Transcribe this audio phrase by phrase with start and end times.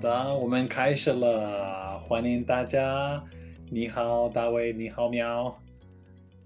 [0.00, 3.22] 的，我们开始了，欢迎大家。
[3.70, 5.62] 你好，大卫，你好，喵。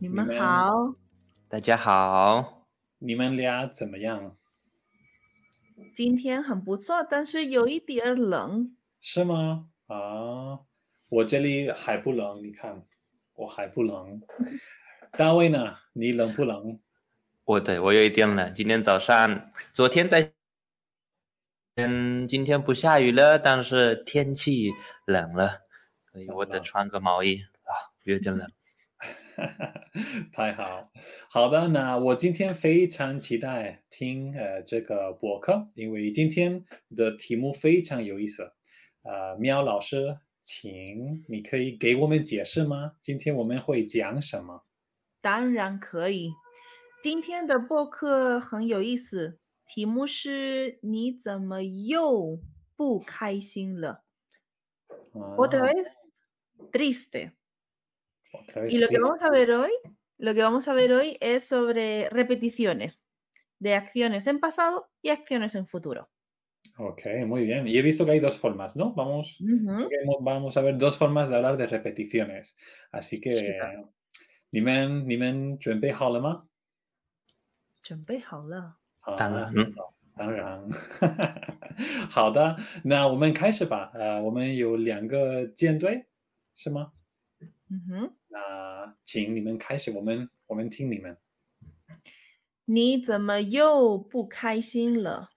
[0.00, 0.72] 你们好，
[1.48, 2.66] 大家好。
[2.98, 4.36] 你们俩怎么样？
[5.94, 8.74] 今天很不错，但是有一点冷。
[9.00, 9.66] 是吗？
[9.86, 10.58] 啊，
[11.08, 12.82] 我这里还不冷，你看，
[13.36, 14.20] 我还不冷。
[15.16, 15.76] 大卫呢？
[15.92, 16.80] 你冷不冷？
[17.44, 18.52] 我对我有一点冷。
[18.52, 20.32] 今天早上，昨天在。
[21.76, 24.70] 嗯，今天不下雨了，但是天气
[25.06, 25.62] 冷了，
[26.12, 28.48] 所以我得穿个毛衣啊，有点冷。
[30.32, 30.82] 太好，
[31.28, 36.64] 好的，那我今天非常期待听呃这个博客，因为今天
[36.96, 38.52] 的题目非常有意思。
[39.02, 42.92] 呃，喵老师，请你可以给我们解释吗？
[43.02, 44.64] 今天我们会讲什么？
[45.20, 46.32] 当然可以，
[47.02, 49.40] 今天的博客很有意思。
[49.65, 52.39] 题目是你怎么又
[52.75, 54.03] 不开心了？
[55.13, 55.85] Otra vez
[56.71, 57.33] triste.
[58.69, 59.71] Y lo que vamos a ver hoy,
[60.17, 63.07] lo que vamos a ver hoy es sobre repeticiones
[63.59, 66.09] de acciones en pasado y acciones en futuro.
[66.77, 67.67] Ok, muy bien.
[67.67, 68.93] Y he visto que hay dos formas, ¿no?
[68.93, 69.37] Vamos,
[70.21, 72.55] vamos a ver dos formas de hablar de repeticiones.
[72.91, 73.59] Así que,
[74.51, 76.47] ni men, ni men, 准备好了吗？
[77.81, 78.77] 准备好了。
[79.16, 79.74] 当然，嗯
[80.16, 80.70] 当然，
[82.08, 83.90] 好的，那我们开始吧。
[83.94, 86.06] 呃，我们有两个舰队，
[86.54, 86.92] 是吗？
[87.68, 88.14] 嗯哼。
[88.28, 91.16] 那请你们开始，我们我们听你们。
[92.64, 95.30] 你怎么又不开心了？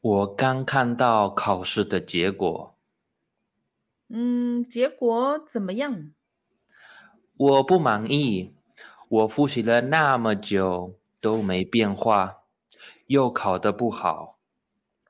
[0.00, 2.74] 我刚看到考试的结果。
[4.08, 6.12] 嗯，结果怎么样？
[7.36, 8.52] 我不满意。
[9.08, 10.99] 我复习了那么久。
[11.20, 12.44] 都没变化，
[13.06, 14.40] 又考得不好。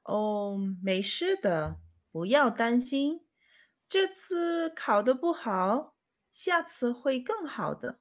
[0.05, 1.77] 哦，没事的，
[2.11, 3.27] 不要担心。
[3.89, 5.95] 这次考得不好，
[6.31, 8.01] 下次会更好的。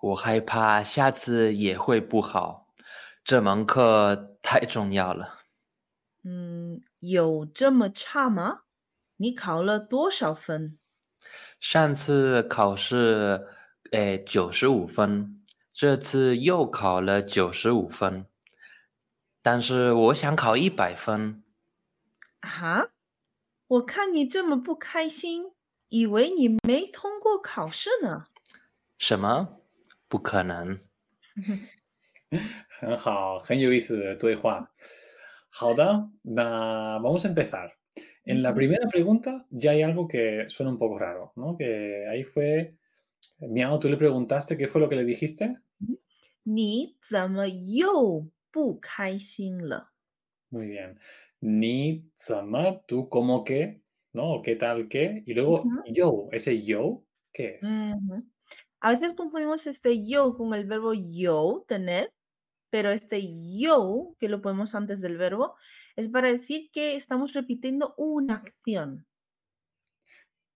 [0.00, 2.68] 我害怕下次也会不好，
[3.24, 5.40] 这门课太重要了。
[6.24, 8.62] 嗯，有这么差吗？
[9.16, 10.78] 你考了多少分？
[11.58, 13.46] 上次考试，
[13.90, 15.37] 哎，九十五分。
[15.80, 18.26] 这次又考了九十五分，
[19.40, 21.44] 但是我想考一百分。
[22.40, 22.88] 啊？
[23.68, 25.52] 我看你这么不开心，
[25.88, 28.26] 以为你没通过考试呢。
[28.98, 29.60] 什么？
[30.08, 30.80] 不可能。
[32.80, 34.72] 很好，很有意思的对话。
[35.48, 37.70] 好的，那 vamos a empezar.
[38.24, 41.56] En la primera pregunta ya hay algo que suena un poco raro, ¿no?
[41.56, 42.74] Que ahí fue,
[43.38, 45.56] Miao, tú le preguntaste qué fue lo que le dijiste.
[46.47, 49.91] 你怎么又不开心了？
[50.49, 50.99] Muy bien.
[51.39, 53.81] Ni zama, tú como que,
[54.13, 54.41] ¿no?
[54.43, 55.23] ¿Qué tal que?
[55.25, 57.67] Y luego yo, ese yo, ¿qué es?
[58.79, 62.13] A veces confundimos este yo con el verbo yo, tener,
[62.69, 63.21] pero este
[63.57, 65.55] yo, que lo ponemos antes del verbo,
[65.95, 69.07] es para decir que estamos repitiendo una acción.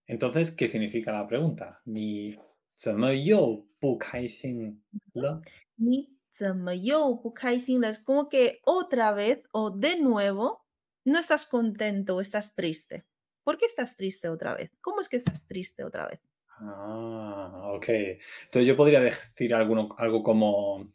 [0.06, 1.80] Entonces, ¿qué significa la pregunta?
[1.84, 2.38] Ni
[2.76, 4.82] 怎么又不开心
[5.14, 5.42] 了？
[5.76, 7.92] 你怎么又不开心了？
[7.92, 10.64] Es como que otra vez o de nuevo
[11.04, 13.04] no estás contento o estás triste.
[13.44, 14.70] ¿Por qué estás triste otra vez?
[14.80, 16.20] ¿Cómo es que estás triste otra vez?
[16.60, 17.88] Ah, ok.
[17.88, 20.92] Entonces yo podría decir alguno, algo como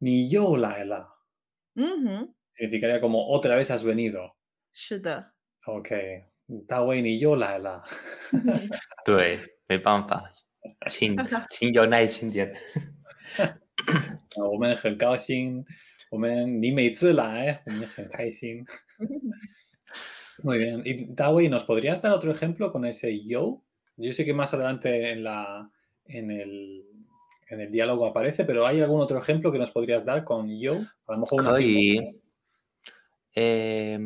[0.00, 1.14] ni yo la la.
[2.52, 4.36] Significaría como otra vez has venido.
[4.72, 5.32] 是的。
[5.66, 6.24] OK，
[6.66, 7.84] 大卫，你又来了。
[9.04, 10.32] 对，没办法，
[10.90, 11.16] 请
[11.50, 12.54] 请有耐心点。
[14.36, 15.64] 我们很高兴，
[16.10, 18.64] 我们你每次来，我们很开心。
[20.42, 20.82] Muy bien.
[20.84, 23.62] Y Dawi, ¿nos podrías dar otro ejemplo con ese yo?
[23.96, 25.68] Yo sé que más adelante en, la,
[26.04, 26.84] en, el,
[27.48, 30.70] en el diálogo aparece, pero ¿hay algún otro ejemplo que nos podrías dar con yo?
[31.08, 31.98] A lo mejor 可以，
[33.34, 33.98] 呃，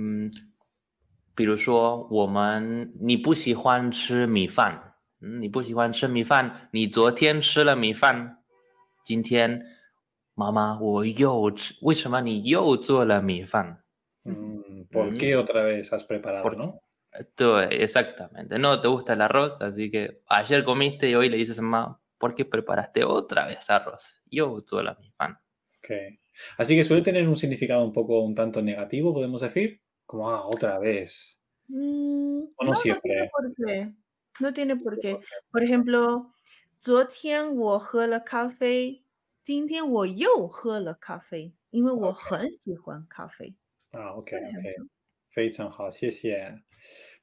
[1.34, 4.85] 比如说我们你不喜欢吃米饭，
[5.20, 8.38] 嗯，你不喜欢吃米饭，你昨天吃了米饭，
[9.04, 9.64] 今天
[10.34, 13.82] 妈妈我又吃，为什么你又做了米饭？
[14.24, 16.80] 嗯，¿Por qué otra vez has preparado, no?
[17.34, 18.58] 对，exactamente.
[18.58, 22.00] No te gusta el arroz, así que ayer comiste y hoy le dices a mamá,
[22.18, 24.22] ¿por qué preparaste otra vez arroz?
[24.30, 25.38] Yo做了米饭。
[25.82, 26.20] Okay.
[26.56, 30.46] Así que suele tener un significado un poco un tanto negativo, podemos decir, como ah,
[30.46, 31.40] otra vez.
[31.68, 33.14] Mm, o no, no siempre.
[33.14, 33.92] No tiene por qué.
[34.40, 35.20] No tiene por qué.
[35.50, 36.32] Por ejemplo,
[36.78, 39.04] 昨天我喝了咖啡，
[39.44, 43.54] 今天我又喝了咖啡，因为我很喜欢咖啡。
[43.92, 44.88] Ah, ok, ok.
[45.30, 46.62] 非常好，谢谢。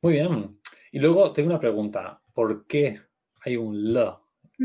[0.01, 0.59] Muy bien.
[0.91, 2.21] Y luego tengo una pregunta.
[2.33, 3.01] ¿Por qué
[3.41, 4.15] hay un le?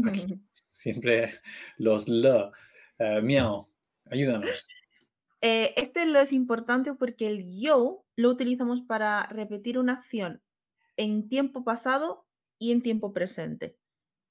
[0.07, 0.41] aquí?
[0.71, 1.33] Siempre
[1.79, 2.51] los le.
[2.99, 3.69] Eh, miau,
[4.11, 4.49] ayúdanos.
[5.41, 10.41] Eh, este lo es importante porque el yo lo utilizamos para repetir una acción
[10.97, 12.27] en tiempo pasado
[12.60, 13.78] y en tiempo presente.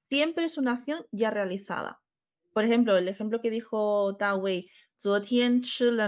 [0.09, 2.01] Siempre es una acción ya realizada.
[2.53, 4.71] Por ejemplo, el ejemplo que dijo Da Wei,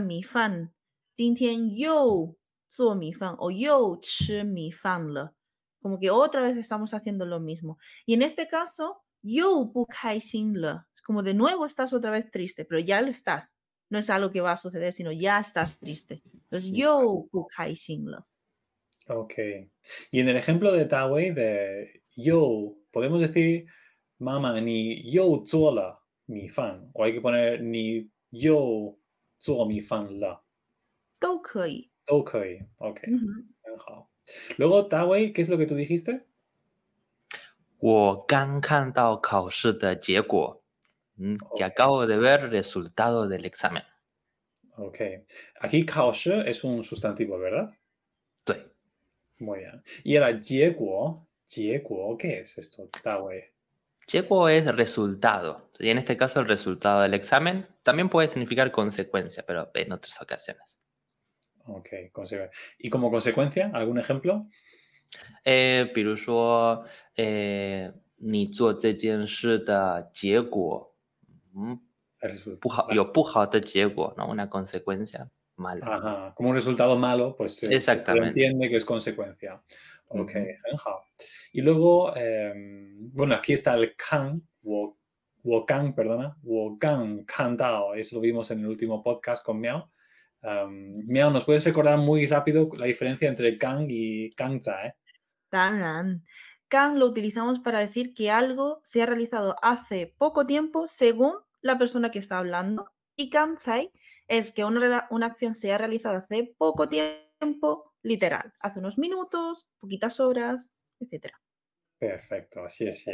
[0.02, 0.74] mi fan,
[1.16, 2.36] yo
[2.96, 4.00] mi fan o yo
[4.44, 5.30] mi fan le.
[5.80, 7.78] Como que otra vez estamos haciendo lo mismo.
[8.04, 10.68] Y en este caso, yo le.
[10.94, 13.56] Es como de nuevo estás otra vez triste, pero ya lo estás.
[13.88, 16.22] No es algo que va a suceder, sino ya estás triste.
[16.32, 18.18] Entonces, yo le.
[19.08, 19.34] Ok.
[20.10, 23.65] Y en el ejemplo de Tawei, de yo, podemos decir,
[24.19, 25.43] mamá, ni yo
[25.73, 28.97] la mi fan, o hay que poner ni yo
[29.67, 30.41] mi fan la.
[31.19, 31.41] Todo
[32.07, 32.35] Ok.
[32.77, 33.01] Ok.
[34.57, 36.25] Luego, Tawei, ¿qué es lo que tú dijiste?
[37.77, 40.63] 我刚看到考试的结果，
[41.17, 43.83] 嗯，que acabo de ver el resultado del examen.
[44.77, 45.25] Ok.
[45.61, 47.73] Aquí 考试 es un sustantivo, ¿verdad?
[48.43, 48.71] 对。
[49.37, 49.83] Muy bien.
[50.03, 53.43] Y ahora, 结果， 结果, ¿qué es esto, Tawei?
[54.07, 55.69] 结果 es resultado.
[55.79, 60.21] Y en este caso, el resultado del examen también puede significar consecuencia, pero en otras
[60.21, 60.79] ocasiones.
[61.67, 61.89] Ok,
[62.77, 64.47] ¿y como consecuencia, algún ejemplo?
[65.43, 66.85] 呃，比如说，
[67.15, 70.93] 呃，你做这件事的结果，
[71.55, 71.79] 嗯，
[72.59, 75.85] 不好，有不好的结果，no una consecuencia mala.
[75.85, 79.61] Ajá, como un resultado malo, pues se, entiende que es consecuencia.
[80.12, 80.32] Ok,
[81.52, 82.52] Y luego, eh,
[83.12, 84.98] bueno, aquí está el kan, wo,
[85.44, 89.60] wo kan, perdona, wo kan, kan dao, eso lo vimos en el último podcast con
[89.60, 89.92] Miao.
[90.42, 94.86] Um, Miao, ¿nos puedes recordar muy rápido la diferencia entre Kang y Kangza?
[94.86, 94.94] Eh?
[96.66, 101.78] Kang lo utilizamos para decir que algo se ha realizado hace poco tiempo según la
[101.78, 102.90] persona que está hablando.
[103.14, 103.92] Y Kangzai
[104.26, 109.69] es que una, una acción se ha realizado hace poco tiempo, literal, hace unos minutos,
[109.79, 111.31] poquitas horas, etc.
[111.97, 113.05] Perfecto, así es.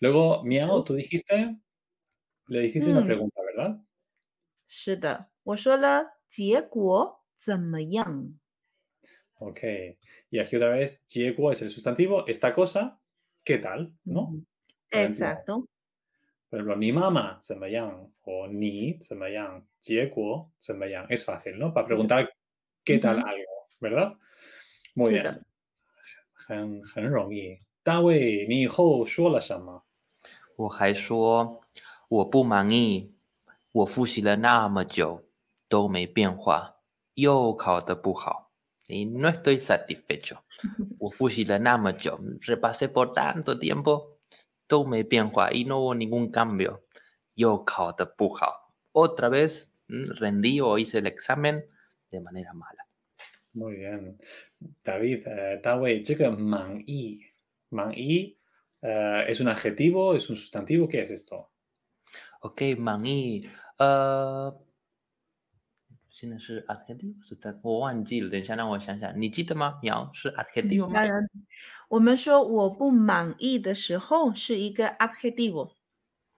[0.00, 1.56] Luego, Miao, tú dijiste,
[2.46, 3.06] le dijiste una mm.
[3.06, 3.80] pregunta, ¿verdad?
[4.66, 8.38] 是的，我说了结果怎么样？
[9.40, 9.62] Ok.
[10.30, 13.00] Y aquí otra vez, 结果 es el sustantivo, esta cosa,
[13.42, 13.92] ¿qué tal?
[14.04, 14.34] ¿No?
[14.90, 15.66] Exacto.
[16.48, 18.12] Por ejemplo, mi mamá, 怎么样?
[18.22, 19.66] O ni, 怎么样?
[19.80, 21.06] 结果怎么样?
[21.08, 21.72] Es fácil, ¿no?
[21.72, 22.28] Para preguntar
[22.84, 24.16] qué tal algo, ¿verdad?
[24.94, 25.40] Muy bien.
[26.32, 27.58] 很很容易。
[27.82, 29.84] 大卫，你以后说了什么？
[30.56, 31.62] 我还说
[32.08, 33.14] 我不满意，
[33.72, 35.26] 我复习了那么久。
[35.70, 36.80] 都没变化，
[37.14, 38.50] 又考得不好。
[38.88, 40.38] Y no estoy satisfecho.
[40.98, 44.16] 我复习了那么久，repasé por tanto tiempo，
[44.66, 46.80] 都没变化，y no hubo ningún cambio。
[47.34, 51.62] 又考得不好，otra vez rendí o hice el examen
[52.10, 52.83] de manera mala。
[53.54, 54.16] Muy bien,
[54.84, 57.20] David，呃，大卫，这个满意，
[57.68, 58.36] 满意，
[58.80, 63.48] 呃，es un adjetivo，es un sustantivo，¿qué es esto？OK，满意，
[63.78, 64.60] 呃。
[66.12, 69.78] 现在是 adjective 是的，我忘记了，等一下让我想想，你记得吗？
[69.80, 70.92] 苗是 adjective 吗？
[70.92, 71.30] 当然，
[71.88, 75.76] 我们说我不满意的时候是一个 adjetivo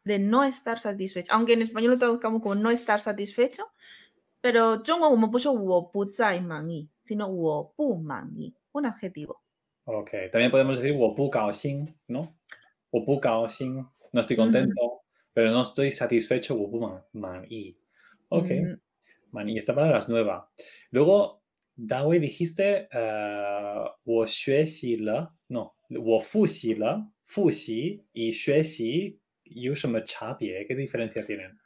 [0.05, 3.65] de no estar satisfecho, aunque en español lo traducamos como no estar satisfecho,
[4.41, 9.44] pero 中文我们不说我不再满意 sino wopu mangi, un adjetivo.
[9.86, 12.40] Ok, también podemos decir wopu kaoxing, ¿no?
[12.92, 14.40] Wopu no estoy mm.
[14.40, 15.00] contento, mm.
[15.34, 17.80] pero no estoy satisfecho, wopu man, mangi.
[18.30, 18.80] Ok, mm.
[19.32, 20.52] mangi, esta palabra es nueva.
[20.92, 21.44] Luego,
[21.76, 24.28] Dawei dijiste, eh, wo uh,
[24.82, 28.30] le, no, wo fuxi le, fuxi y
[29.50, 29.74] ¿y
[30.68, 31.58] ¿Qué diferencia tienen?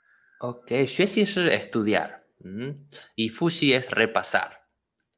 [0.41, 2.21] Ok, xuexi es estudiar.
[2.43, 2.71] Mm,
[3.15, 4.60] y Fushi es repasar.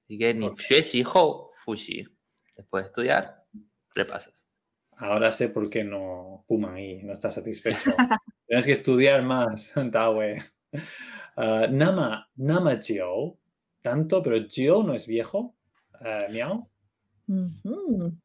[0.04, 2.06] Así que ni 学习后复习,
[2.56, 3.44] después de estudiar,
[3.94, 4.48] repasas.
[4.96, 7.94] Ahora sé por qué no Puma y no está satisfecho.
[8.46, 10.38] Tienes que estudiar más, Dawei.
[11.36, 13.38] Uh, nama, Nama Gio,
[13.80, 15.54] tanto, pero Gio no es viejo.
[16.00, 16.68] Uh, miau.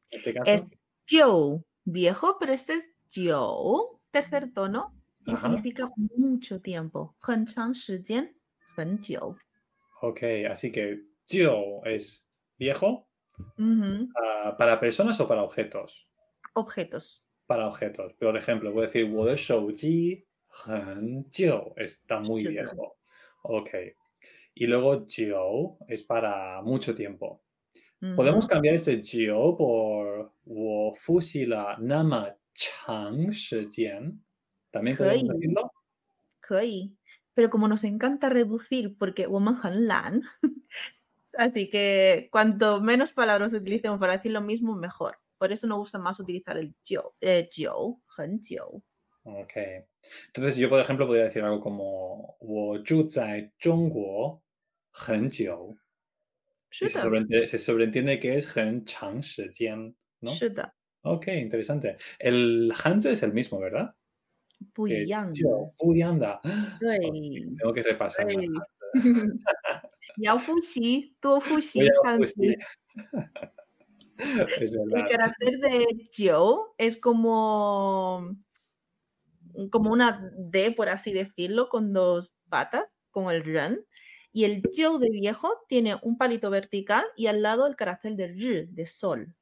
[0.10, 0.52] este caso.
[0.52, 0.66] Es
[1.06, 7.16] Gio, viejo, pero este es Gio, tercer tono, y significa mucho tiempo.
[7.20, 8.34] 很长时间,
[8.76, 9.38] 很久.
[10.02, 12.27] Ok, así que Jiu es
[12.59, 13.09] viejo.
[14.17, 16.09] Ah, ¿Para personas o para objetos?
[16.55, 17.23] Objetos.
[17.47, 18.15] Para objetos.
[18.15, 19.07] Por ejemplo, puedo decir,
[21.77, 22.97] Está muy viejo.
[23.43, 23.71] Ok.
[24.55, 27.45] Y luego jiu es para mucho tiempo.
[28.17, 30.95] Podemos cambiar ese jiu por wo
[31.79, 34.25] nama chang shijian.
[34.71, 35.73] ¿También podemos decirlo?
[37.35, 40.23] Pero como nos encanta reducir, porque woman han lan,
[41.38, 45.18] así que cuanto menos palabras utilicemos para decir lo mismo, mejor.
[45.38, 48.02] Por eso nos gusta más utilizar el jiu, eh, jiu,
[49.26, 49.54] Ok.
[50.28, 54.42] Entonces yo, por ejemplo, podría decir algo como 我住在中国
[54.92, 55.76] 很久。
[56.70, 60.32] Se, sobreentiende, se sobreentiende que es 很长时间, ¿no?
[61.04, 61.98] Ok, interesante.
[62.18, 63.94] El Hanzi es el mismo, ¿verdad?
[64.74, 66.40] 不一样的，不一样的。
[66.80, 68.26] 对，tengo que repasar.
[70.18, 72.34] 你要复习，多复习汉字。
[74.16, 78.38] El carácter de yo es como,
[79.72, 83.86] como una D, por así decirlo, con dos patas, como el ren.
[84.32, 88.26] Y el yo de viejo tiene un palito vertical y al lado el carácter de
[88.26, 89.36] r, de sol.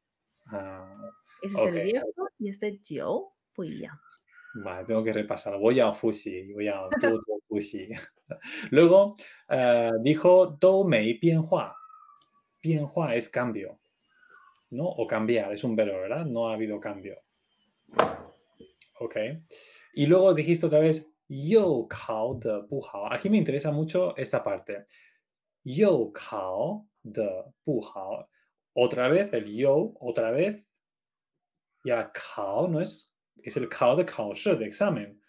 [0.47, 0.95] Ah,
[1.41, 3.99] Ese es el viejo y este yo, pues ya.
[4.58, 5.58] Vale, tengo que repasar.
[5.58, 6.88] Voy a fusi, voy a
[7.46, 7.88] fusi.
[8.70, 9.16] Luego
[9.50, 11.76] uh, dijo do mei bianhua.
[12.62, 13.78] Bianhua es cambio,
[14.70, 14.86] ¿no?
[14.86, 16.24] O cambiar, es un verbo, ¿verdad?
[16.24, 17.20] No ha habido cambio.
[18.98, 19.16] Ok.
[19.92, 23.12] Y luego dijiste otra vez yo kao de buhao.
[23.12, 24.86] Aquí me interesa mucho esta parte.
[25.64, 28.26] Yo kao de buhao.
[28.72, 30.66] Otra vez el yo, otra vez.
[31.84, 35.21] Ya kao no es es el kao de kaoshi, de examen.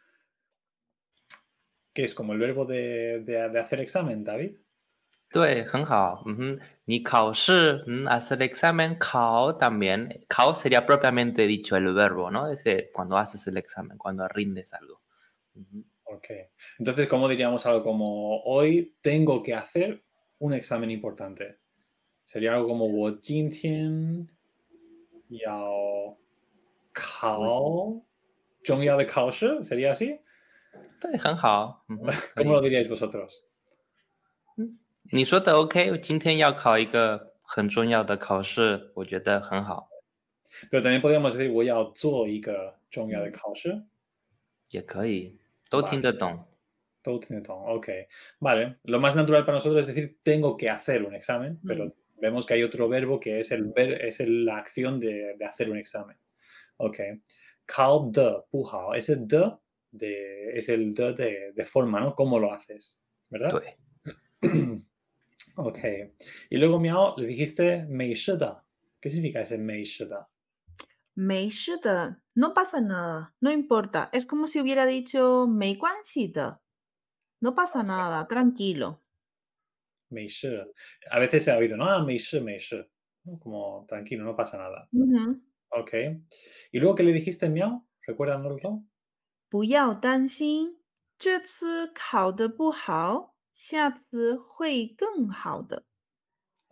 [1.95, 4.57] Que es como el verbo de, de, de hacer examen, David.
[5.31, 12.51] 对，很好，嗯哼，你考试，嗯，hacer examen, 考 también, 考 sería propiamente dicho el verbo, ¿no?
[12.51, 15.01] Ese, cuando haces el examen, cuando rindes algo.
[16.05, 16.29] Ok,
[16.79, 20.05] entonces, ¿cómo diríamos algo como hoy tengo que hacer
[20.39, 21.61] un examen importante?
[22.25, 24.29] Sería algo como 我今天
[25.31, 26.15] 要
[26.97, 28.03] 考
[28.65, 30.21] ya de Kaoshi, ¿sería así?
[32.37, 33.45] ¿Cómo lo diríais vosotros?
[35.11, 39.89] Ni OK，今天要考一个很重要的考试，我觉得很好。
[40.71, 43.85] Pero también podríamos decir 我要做一个重要的考试。
[44.71, 46.47] 也可以，都听得懂。
[47.03, 48.07] 都听得懂，OK.
[48.39, 48.77] Vale.
[48.85, 52.55] Lo más natural para nosotros es decir tengo que hacer un examen, pero vemos que
[52.55, 56.17] hay otro verbo que es el ver, es la acción de, de hacer un examen.
[56.78, 56.98] Ok.
[57.66, 58.94] Kao de, pujao.
[58.94, 59.52] Ese de,
[59.92, 62.16] de, es el de, de, de forma, ¿no?
[62.16, 63.00] ¿Cómo lo haces?
[63.30, 63.62] ¿Verdad?
[65.56, 65.80] ok.
[66.50, 68.64] Y luego, Miao, le dijiste mei shida.
[69.00, 70.28] ¿Qué significa ese mei shida?
[71.16, 72.22] Mei shida.
[72.36, 74.10] No pasa nada, no importa.
[74.14, 76.62] Es como si hubiera dicho mei shida.
[77.42, 79.04] No pasa nada, tranquilo.
[80.10, 80.30] Mei
[81.12, 81.86] A veces se ha oído, ¿no?
[81.86, 82.78] Ah, mei shi, mei shi.
[83.40, 84.88] Como tranquilo, no pasa nada.
[85.71, 85.93] Ok.
[86.71, 87.87] ¿Y luego qué le dijiste, Miao?
[88.07, 88.85] ¿Recuérdanoslo?
[89.49, 90.79] 不要担心，
[91.19, 95.85] 这次考得不好，下次会更好的。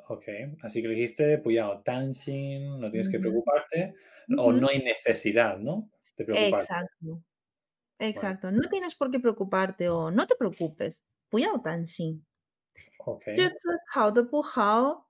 [0.08, 0.26] Ok,
[0.62, 3.94] así que le dijiste, 不要担心, no tienes que preocuparte,
[4.37, 5.88] o no hay necesidad, ¿no?
[6.16, 6.62] De preocuparte.
[6.62, 7.22] Exacto.
[7.99, 8.50] Exacto.
[8.50, 11.00] No tienes por qué preocuparte o no te preocupes.
[11.28, 12.25] 不要担心。
[13.06, 13.37] Okay.
[13.37, 15.06] 这次考得不好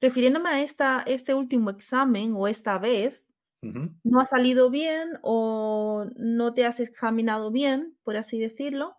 [0.00, 3.24] refiriéndome a esta, este último examen o esta vez,
[3.62, 8.96] no ha salido bien o no te has examinado bien, por así decirlo,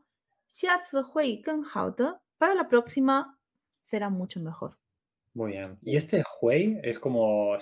[2.37, 3.39] para la próxima
[3.79, 4.77] será mucho mejor.
[5.33, 5.79] Muy bien.
[5.81, 7.57] Y este hui es como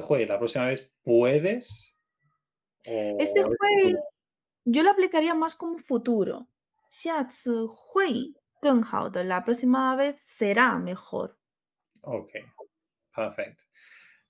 [0.00, 1.96] hui, la próxima vez puedes.
[2.84, 3.96] este hui
[4.64, 6.48] yo lo aplicaría más como futuro.
[7.94, 8.34] hui
[9.24, 11.36] la próxima vez será mejor.
[12.02, 12.30] Ok,
[13.17, 13.63] Perfecto.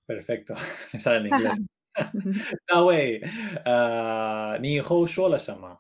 [0.06, 0.56] Perfecto.
[0.98, 1.58] Sale en inglés.
[2.66, 3.22] 大卫，
[3.66, 5.80] 呃，你以后说了什么？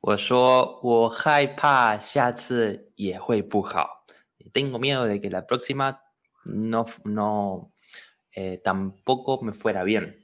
[0.00, 4.06] 我说我害怕下次也会不好。
[4.52, 5.98] Tengo miedo de que la próxima
[6.44, 7.72] no no
[8.34, 10.14] eh tampoco me fuera bien。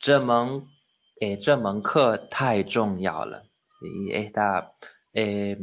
[0.00, 0.66] 这门
[1.20, 3.42] 诶这门课太重要了。
[3.78, 4.72] Sí esta
[5.12, 5.56] eh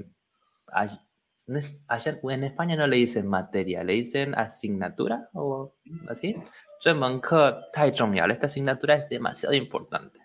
[1.89, 5.75] allá en España no le dicen materia, le dicen asignatura o
[6.09, 6.37] así.
[6.85, 10.19] Esta asignatura es demasiado importante.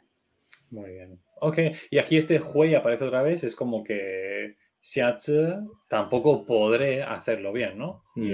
[0.72, 1.19] Muy bien.
[1.39, 1.60] Ok,
[1.91, 5.53] y aquí este hui aparece otra vez, es como que xiazi
[5.88, 8.03] tampoco podré hacerlo bien, ¿no?
[8.15, 8.34] Y,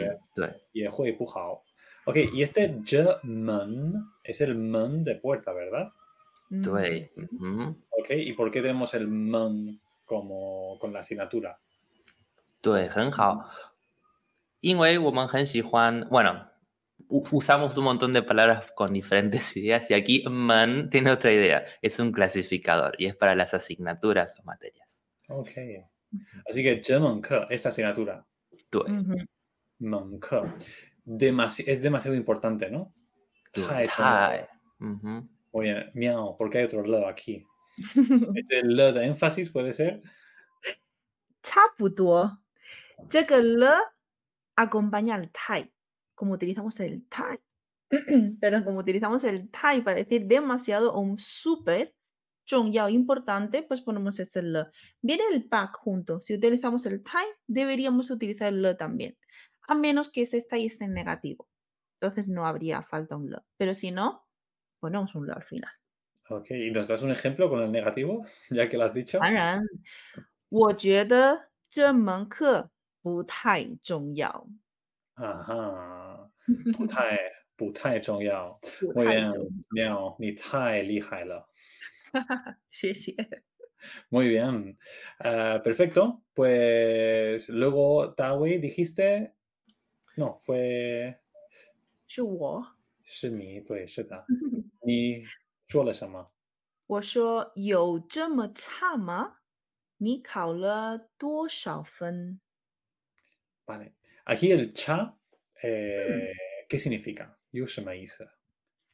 [0.73, 1.63] y el hui pujao.
[2.05, 2.81] Ok, y este
[3.23, 5.91] men es el men de puerta, ¿verdad?
[7.89, 11.57] Ok, ¿y por qué tenemos el men como con la asignatura?
[12.62, 13.48] 对，很好，
[14.60, 16.48] 因为我们很喜欢，bueno,
[17.08, 21.64] usamos un montón de palabras con diferentes ideas y aquí man tiene otra idea.
[21.80, 25.02] Es un clasificador y es para las asignaturas o materias.
[25.28, 25.50] Ok.
[26.48, 26.80] Así que
[27.50, 28.26] esa asignatura.
[28.70, 28.84] Tú.
[31.66, 32.92] es demasiado importante, ¿no?
[35.52, 37.46] Muy bien, miau, porque hay otro le aquí.
[38.50, 40.02] el le de énfasis puede ser.
[41.40, 42.41] 差不多，
[43.08, 43.94] 这个了
[44.56, 45.72] acompaña al tai,
[46.14, 47.38] como utilizamos el tai,
[48.40, 51.94] pero como utilizamos el tai para decir demasiado o un súper,
[52.44, 54.66] yao importante, pues ponemos este le.
[55.00, 56.20] Viene el pack junto.
[56.20, 59.16] Si utilizamos el tai, deberíamos utilizar el le también,
[59.68, 61.48] a menos que ese tai esté en negativo.
[62.00, 63.38] Entonces no habría falta un le.
[63.56, 64.26] Pero si no,
[64.80, 65.70] ponemos un le al final.
[66.30, 69.18] Ok, ¿y nos das un ejemplo con el negativo, ya que lo has dicho?
[69.18, 69.62] 当然，
[70.48, 72.70] 我觉得这门课
[73.03, 74.47] 不太重要。
[75.13, 76.31] 啊哈，
[76.75, 77.19] 不太
[77.55, 78.59] 不太重要。
[78.95, 79.29] muy bien,
[79.69, 81.47] Miao, 你太厉害了。
[82.69, 83.13] 谢谢。
[84.09, 84.77] Muy bien.
[85.19, 86.21] Uh, perfecto.
[86.33, 89.33] Pues luego, Tawi, dijiste.
[90.15, 91.15] No, fue.
[92.07, 92.65] 是我。
[93.03, 94.25] 是你，对，是的。
[94.81, 95.25] 你
[95.67, 96.31] 说了什么？
[96.87, 99.39] 我说有这么差吗？
[99.97, 102.39] 你考了多少分
[103.65, 103.95] ？Vale.
[104.25, 105.17] Aquí el cha,
[105.61, 106.31] eh,
[106.67, 107.37] ¿qué significa?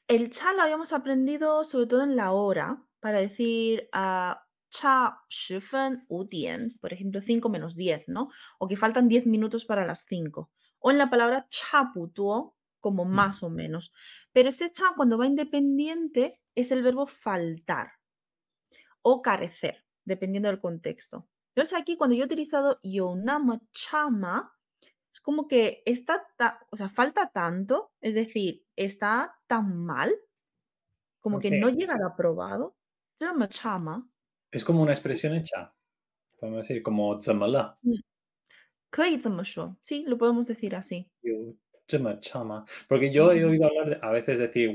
[0.08, 5.24] El cha lo habíamos aprendido sobre todo en la hora, para decir a cha
[5.62, 8.30] fen dian, por ejemplo, 5 menos 10, ¿no?
[8.60, 10.52] O que faltan 10 minutos para las 5.
[10.80, 13.10] O en la palabra cha putuo, como mm.
[13.10, 13.92] más o menos.
[14.32, 17.92] Pero este cha, cuando va independiente, es el verbo faltar
[19.02, 21.28] o carecer dependiendo del contexto.
[21.56, 24.56] Entonces aquí cuando yo he utilizado yonama chama,
[25.30, 26.26] como que está,
[26.72, 30.12] o sea, falta tanto, es decir, está tan mal,
[31.20, 32.76] como que no llega a aprobado.
[33.48, 34.10] chama.
[34.50, 35.72] Es como una expresión hecha.
[36.40, 37.78] Podemos decir como zamala.
[37.84, 38.00] Mm.
[39.82, 41.08] Sí, lo podemos decir así.
[42.88, 44.72] Porque yo he oído hablar a veces decir,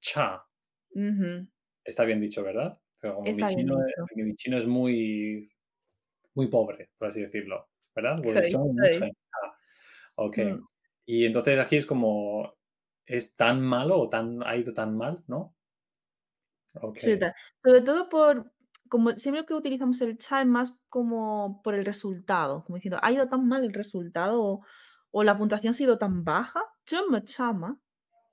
[0.00, 0.46] cha.
[1.84, 2.80] Está bien dicho, ¿verdad?
[3.02, 5.52] como mi, chino es, muy,
[6.32, 7.68] muy pobre, por así decirlo,
[8.02, 8.20] ¿verdad?
[10.14, 10.38] Ok.
[10.38, 10.66] Mm.
[11.06, 12.54] Y entonces aquí es como,
[13.06, 15.54] ¿es tan malo o tan, ha ido tan mal, no?
[16.80, 17.18] Okay.
[17.64, 18.52] sobre todo por,
[18.88, 23.28] como siempre que utilizamos el chat, más como por el resultado, como diciendo, ha ido
[23.28, 24.62] tan mal el resultado
[25.10, 27.80] o, la puntuación ha sido tan baja, chama.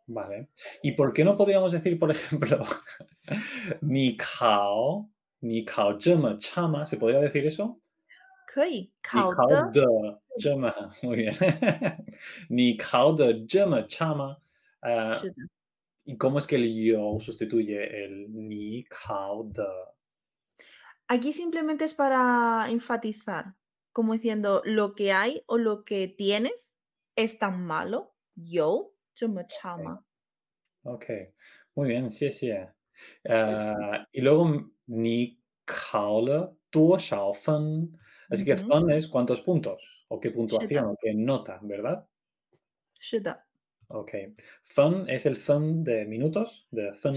[0.08, 0.50] Vale.
[0.84, 2.64] ¿Y por qué no podríamos decir, por ejemplo,
[3.82, 5.10] ni kao,
[5.42, 5.66] ni
[6.00, 6.86] zhema chama?
[6.86, 7.82] ¿Se podría decir eso?
[8.57, 9.87] Ni kao de
[10.41, 10.93] zhema.
[11.03, 11.35] Muy bien.
[12.49, 14.39] ni kao de zhema chama.
[14.83, 15.15] Uh,
[16.05, 19.65] ¿Y cómo es que el yo sustituye el ni kao de?
[21.07, 23.55] Aquí simplemente es para enfatizar,
[23.93, 26.77] como diciendo lo que hay o lo que tienes
[27.17, 30.05] es tan malo, yo, 这么差吗？
[30.85, 32.73] OK，muy bien，谢谢。
[33.25, 37.93] 呃，y luego ni 考了多少分
[38.30, 42.08] Así que fun es cuántos puntos o qué puntuación o qué nota, ¿verdad?
[43.00, 43.22] Sí.
[43.88, 44.12] Ok.
[44.64, 47.16] Fun es el fun de minutos, de fun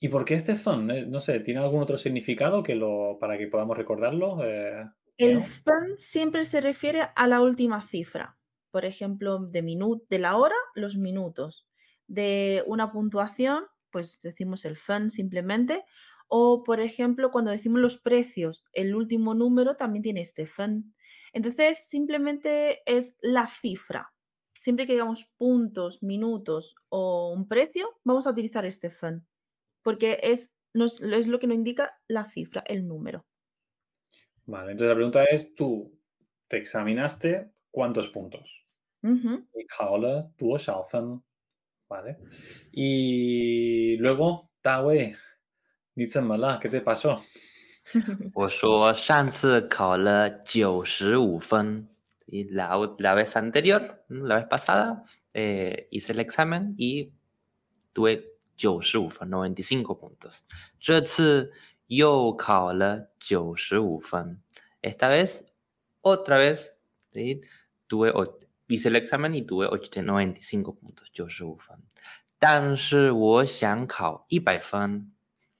[0.00, 0.90] ¿Y por qué este fun?
[0.90, 4.44] Eh, no sé, ¿tiene algún otro significado que lo, para que podamos recordarlo?
[4.44, 4.84] Eh,
[5.16, 8.36] el fun siempre se refiere a la última cifra.
[8.70, 9.62] Por ejemplo, de,
[10.10, 11.66] de la hora, los minutos.
[12.06, 15.84] De una puntuación, pues decimos el fun simplemente.
[16.28, 20.94] O, por ejemplo, cuando decimos los precios, el último número también tiene este fun.
[21.32, 24.12] Entonces, simplemente es la cifra.
[24.58, 29.26] Siempre que digamos puntos, minutos o un precio, vamos a utilizar este fun.
[29.82, 33.26] Porque es, es lo que nos indica la cifra, el número.
[34.46, 35.98] Vale, entonces la pregunta es, tú
[36.48, 38.64] te examinaste cuántos puntos.
[41.88, 42.18] ¿vale?
[42.72, 44.50] Y luego,
[45.95, 47.21] Dawei, ¿qué te pasó?
[48.33, 51.87] 我说上次考了九十五分。
[52.31, 57.11] Y la, la vez anterior, la vez pasada, eh, hice el examen y
[57.91, 58.23] tuve
[58.55, 60.43] 95 分，95 puntos.
[60.79, 61.51] 这次
[61.87, 64.43] 又考了95分。
[64.81, 65.45] Esta vez,
[66.01, 66.77] otra vez,
[67.11, 67.41] ¿sí?
[67.87, 68.13] tuve
[68.67, 71.27] hice el examen y tuve 95 puntos, yo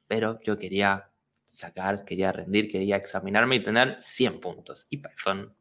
[0.08, 1.10] pero yo quería
[1.45, 5.51] sacar, quería rendir, quería examinarme y tener 100 puntos, 100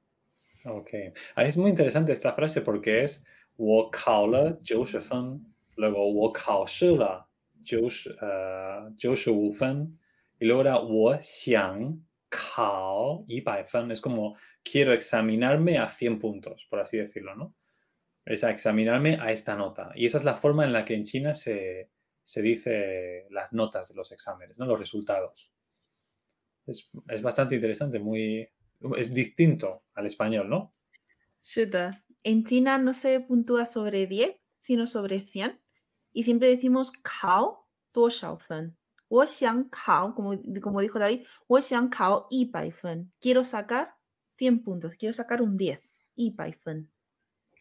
[0.65, 0.91] Ok.
[1.35, 3.25] Ah, es muy interesante esta frase porque es
[3.57, 5.45] 我考了九十分
[5.77, 7.29] luego 我考试了
[7.65, 9.99] 九十呃九十五分
[10.39, 17.55] y luego era 我想考一百分 es como quiero examinarme a 100 puntos por así decirlo ¿no?
[18.25, 21.03] es a examinarme a esta nota y esa es la forma en la que en
[21.03, 21.91] China se,
[22.24, 24.66] se dice las notas de los exámenes, ¿no?
[24.66, 25.52] los resultados.
[26.66, 28.50] Es, es bastante interesante, muy,
[28.98, 30.74] es distinto al español, ¿no?
[31.42, 32.04] Shuta.
[32.24, 35.60] En China no se puntúa sobre 10, sino sobre 100.
[36.14, 38.78] Y siempre decimos kao, tuo shao fen.
[39.10, 39.70] Wo xiang
[40.16, 42.74] como, como dijo David, wo xiang kao y pai.
[43.20, 43.96] Quiero sacar
[44.38, 45.88] 100 puntos, quiero sacar un 10.
[46.16, 46.92] Y paifen.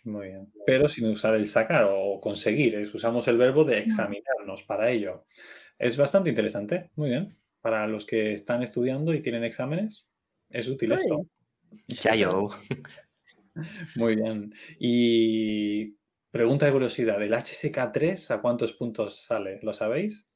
[0.04, 0.52] Muy bien.
[0.66, 5.26] Pero sin usar el sacar o conseguir, es, usamos el verbo de examinarnos para ello.
[5.78, 7.28] Es bastante interesante, muy bien.
[7.62, 10.08] Para los que están estudiando y tienen exámenes,
[10.50, 11.26] es útil esto.
[11.88, 12.46] Chayo.
[13.96, 14.54] Muy bien.
[14.80, 15.98] Y
[16.32, 19.60] pregunta de curiosidad, ¿el HSK3 a cuántos puntos sale?
[19.62, 20.28] ¿Lo sabéis?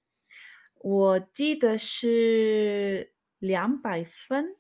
[0.84, 4.56] 我记得是两百分。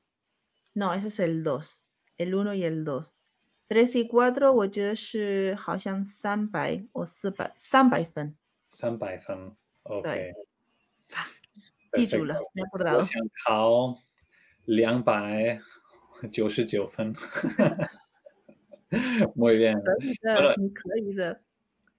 [0.74, 3.20] No, ese es el 2, el 1 y el 2.
[3.68, 8.36] 3 y 4我觉得是好像三百或四百三百分。
[8.72, 9.52] 300分.
[9.84, 10.04] Ok.
[10.04, 10.34] 对
[11.94, 12.50] 记住了 Perfecto.
[12.54, 13.98] 没 acordado 我想考
[14.68, 17.14] 299分.
[19.36, 19.82] Muy bien.
[19.82, 21.42] 可以的 Bueno，你可以的。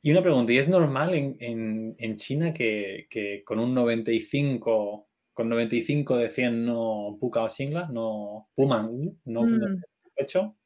[0.05, 5.07] Y una pregunta, ¿y es normal en, en- en China que, que con un 95,
[5.33, 9.81] con 95 de 100 no puka singla, no puman no, no Mm.
[10.17, 10.57] hecho?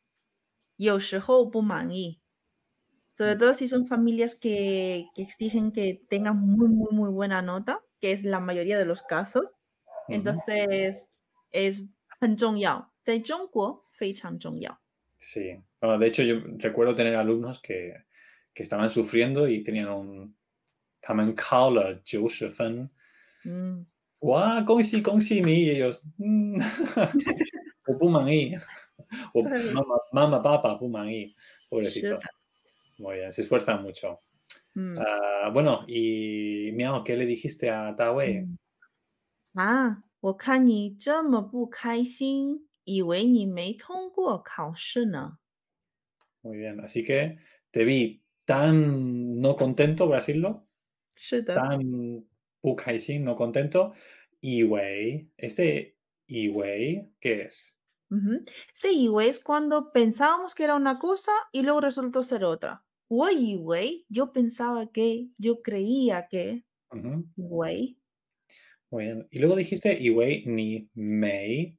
[0.80, 2.20] 有时候不满意，
[3.14, 8.12] sobre todo si son familias que, que exigen que tengan muy, muy, muy buena nota, que
[8.12, 9.44] es la mayoría de los casos.
[10.08, 11.10] Entonces,
[11.50, 11.88] es
[12.20, 14.78] 很重要，在中国非常重要。
[15.18, 15.62] Sí.
[15.80, 17.94] Bueno, de hecho, yo recuerdo tener alumnos que,
[18.54, 20.34] que estaban sufriendo y tenían un...
[21.00, 22.90] 他们考了90分。
[23.44, 23.86] 嗯，
[24.20, 25.64] 哇，恭喜恭喜你！
[25.64, 26.60] 也有，嗯，
[27.86, 28.56] 我不满意，
[29.32, 31.34] 我对妈妈妈妈爸爸不满意
[31.68, 32.20] 是 pobrecito 的，
[32.98, 34.20] Muy bien, se esfuerzan mucho.
[34.74, 38.40] 嗯 Ah, bueno, y Miao, ¿qué le dijiste a Tawei?
[38.42, 38.58] 嗯
[39.54, 45.38] 啊，我看你这么不开心，以为你没通过考试呢。
[46.42, 47.38] Muy bien, así que
[47.72, 50.66] te vi tan no contento, por decirlo,
[51.14, 51.80] 是的， tan
[52.98, 53.94] sin no contento,
[54.40, 55.96] y Wei, ese
[56.26, 57.74] y Wei, ¿qué es?
[58.11, 58.43] Ujú.
[58.73, 62.83] Se iwe es cuando pensábamos que era una cosa y luego resultó ser otra.
[63.07, 67.95] O iwe, yo pensaba que, yo creía que, Ujú, iwe,
[68.89, 69.27] Muy bien.
[69.31, 71.77] Y luego dijiste, y Wei ni mei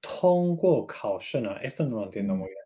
[0.00, 1.58] tongguo kaoshena.
[1.62, 2.64] Esto no lo entiendo muy bien.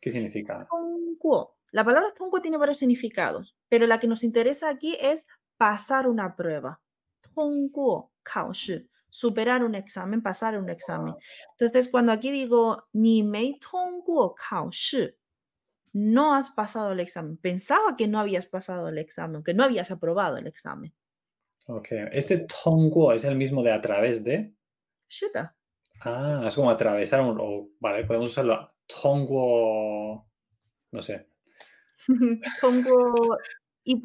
[0.00, 0.66] ¿Qué significa?
[0.70, 1.56] tongguo.
[1.72, 5.26] La palabra tongguo tiene varios significados, pero la que nos interesa aquí es
[5.58, 6.80] pasar una prueba.
[7.34, 11.14] Tongguo kaoshi, superar un examen, pasar un examen.
[11.58, 15.14] Entonces, cuando aquí digo, ni mei me
[15.94, 17.38] no has pasado el examen.
[17.38, 20.94] Pensaba que no habías pasado el examen, que no habías aprobado el examen.
[21.66, 21.88] Ok.
[22.12, 24.54] Este tonguo es el mismo de a través de.
[25.08, 25.56] Shita.
[26.00, 27.74] Ah, es como atravesar un.
[27.80, 28.72] Vale, podemos usarlo.
[28.86, 30.28] Tonguo.
[30.92, 31.28] No sé.
[32.60, 33.36] tonguo
[33.84, 34.02] y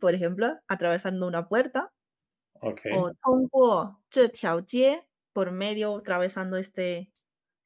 [0.00, 1.92] por ejemplo, atravesando una puerta
[2.62, 2.92] okay.
[2.94, 4.00] o Tongguo
[5.32, 7.12] por medio atravesando este,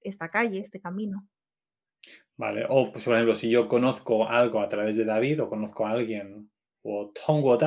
[0.01, 1.29] esta calle, este camino.
[2.37, 5.87] Vale, o pues, por ejemplo, si yo conozco algo a través de David o conozco
[5.87, 6.51] a alguien,
[6.83, 7.59] o Tongguo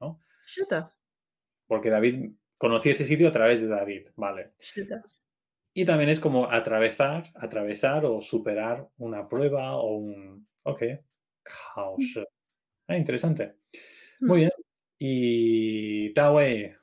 [0.00, 0.20] ¿no?
[1.66, 4.52] Porque David conocí ese sitio a través de David, vale.
[5.74, 10.46] Y también es como atravesar, atravesar o superar una prueba o un...
[10.64, 10.82] Ok.
[11.44, 12.26] 考试.
[12.86, 13.56] Ah, interesante.
[14.20, 14.50] Muy bien.
[14.98, 16.76] Y Tawe,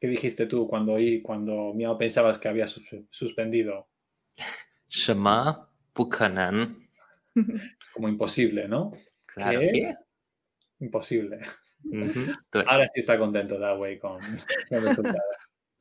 [0.00, 3.88] ¿qué dijiste tú cuando, cuando Miao pensabas que había suspendido?
[4.88, 6.88] Shema Buchanan.
[7.94, 8.92] Como imposible, ¿no?
[9.26, 9.70] Claro ¿Qué?
[9.70, 9.94] que.
[10.80, 11.40] Imposible.
[12.66, 15.18] Ahora sí está contento Tawe con, con el resultado.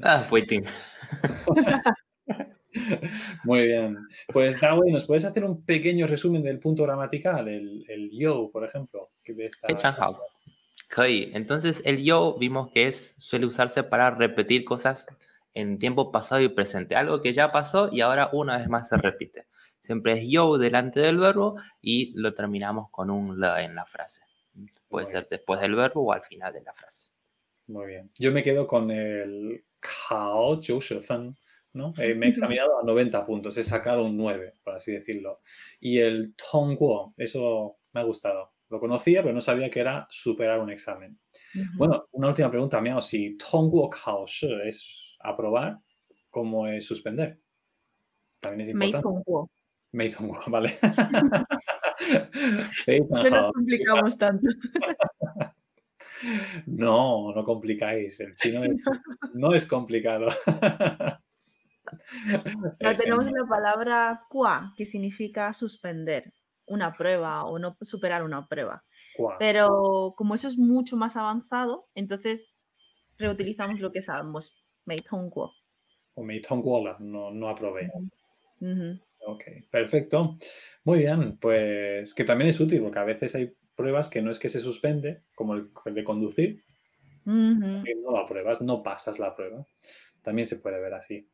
[0.01, 0.65] Ah, waiting.
[3.43, 3.97] Muy bien.
[4.31, 8.63] Pues Dawei, ¿nos puedes hacer un pequeño resumen del punto gramatical, el, el yo, por
[8.63, 9.11] ejemplo?
[9.23, 9.67] Que de esta...
[11.33, 15.07] Entonces el yo vimos que es, suele usarse para repetir cosas
[15.53, 18.97] en tiempo pasado y presente, algo que ya pasó y ahora una vez más se
[18.97, 19.47] repite.
[19.81, 24.21] Siempre es yo delante del verbo y lo terminamos con un la en la frase.
[24.87, 27.09] Puede ser después del verbo o al final de la frase.
[27.67, 28.11] Muy bien.
[28.17, 30.59] Yo me quedo con el kao
[31.73, 31.93] ¿no?
[31.97, 35.41] Eh, me he examinado a 90 puntos, he sacado un 9, por así decirlo.
[35.79, 38.53] Y el Tongguo, eso me ha gustado.
[38.69, 41.19] Lo conocía, pero no sabía que era superar un examen.
[41.75, 43.01] Bueno, una última pregunta, Miao.
[43.01, 45.79] Si Tongguo Kaoshi es aprobar,
[46.29, 47.39] ¿cómo es suspender?
[48.39, 49.07] También es importante.
[49.91, 50.79] Me Tongguo, vale.
[53.09, 54.47] no nos complicamos tanto.
[56.67, 58.17] No, no complicáis.
[58.21, 58.62] El chino
[59.33, 60.29] no es complicado.
[62.79, 66.34] Ya tenemos la palabra qua, que significa suspender
[66.65, 68.84] una prueba o no superar una prueba.
[69.39, 72.53] Pero como eso es mucho más avanzado, entonces
[73.17, 75.53] reutilizamos lo que sabemos, Meitongguo.
[76.15, 77.91] O Meitongguo, no, no aprobé.
[79.25, 80.38] Ok, perfecto.
[80.84, 84.39] Muy bien, pues que también es útil porque a veces hay pruebas que no es
[84.39, 86.63] que se suspende, como el, de conducir,
[87.25, 89.65] no lo apruebas, no pasas la prueba.
[90.21, 91.27] También se puede ver así.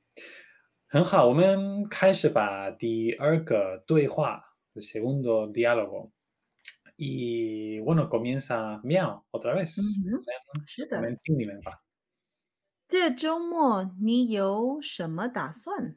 [0.92, 6.10] 很好，我们开始把第二个对话 el segundo diálogo.
[6.96, 9.76] Y bueno, comienza Miao otra vez.
[10.66, 10.98] 是的。
[10.98, 11.84] 我们听你们吧。
[12.88, 15.96] 这周末你有什么打算？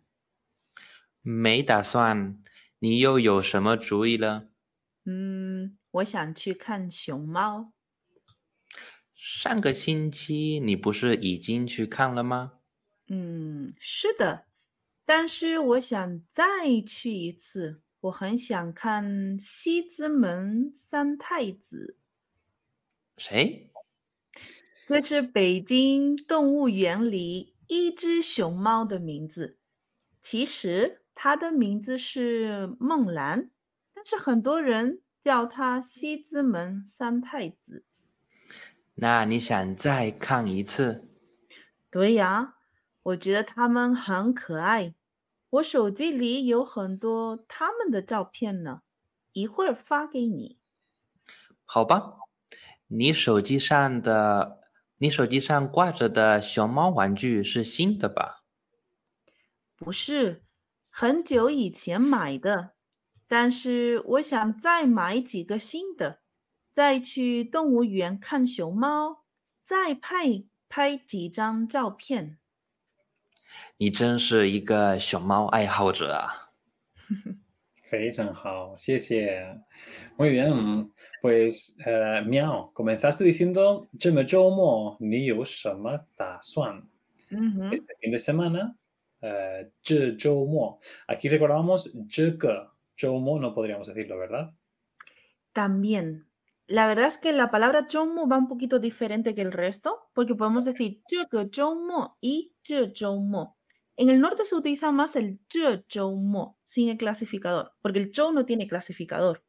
[1.23, 2.43] 没打算。
[2.81, 4.51] 你又有什么主意了？
[5.07, 7.73] 嗯，我想去看熊猫。
[9.15, 12.59] 上个星期你不是已经去看了吗？
[13.09, 14.45] 嗯，是的，
[15.05, 17.81] 但是我想再去一次。
[18.01, 21.97] 我很想看西直门三太子。
[23.17, 23.71] 谁？
[24.89, 29.59] 这是北京动物园里一只熊猫的名字。
[30.21, 33.51] 其实它的名字是梦兰，
[33.95, 37.85] 但是很多人叫它西直门三太子。
[38.97, 41.09] 那你想再看一次？
[41.89, 42.57] 对呀，
[43.03, 44.95] 我觉得它们很可爱。
[45.51, 48.83] 我手机里有很多他们的照片呢，
[49.33, 50.59] 一会儿发给你。
[51.65, 52.19] 好吧，
[52.87, 54.61] 你手机上的
[54.99, 58.45] 你手机上挂着的熊猫玩具是新的吧？
[59.77, 60.45] 不是，
[60.89, 62.75] 很久以前买的，
[63.27, 66.21] 但是我想再买几个新的，
[66.71, 69.25] 再去动物园看熊猫，
[69.65, 72.39] 再拍拍几张照片。
[73.77, 76.53] 你真是一个熊猫爱好者啊！
[77.91, 79.61] 非常好，谢谢。
[80.17, 81.77] Muy bien, pues,
[82.27, 86.83] Miao, comenzaste diciendo, 这么周末你有什么打算
[87.31, 88.75] ？Este fin de semana,
[89.83, 90.81] 这周末。
[91.07, 94.53] Aquí recordamos, 这个周末 no podríamos decirlo, ¿verdad?
[95.53, 96.25] También.
[96.73, 100.35] la verdad es que la palabra chonmu va un poquito diferente que el resto, porque
[100.35, 101.43] podemos decir choko
[102.23, 103.55] y chonmu.
[103.99, 108.47] En el norte se utiliza más el chonmu sin el clasificador, porque el chou no
[108.47, 109.45] tiene clasificador.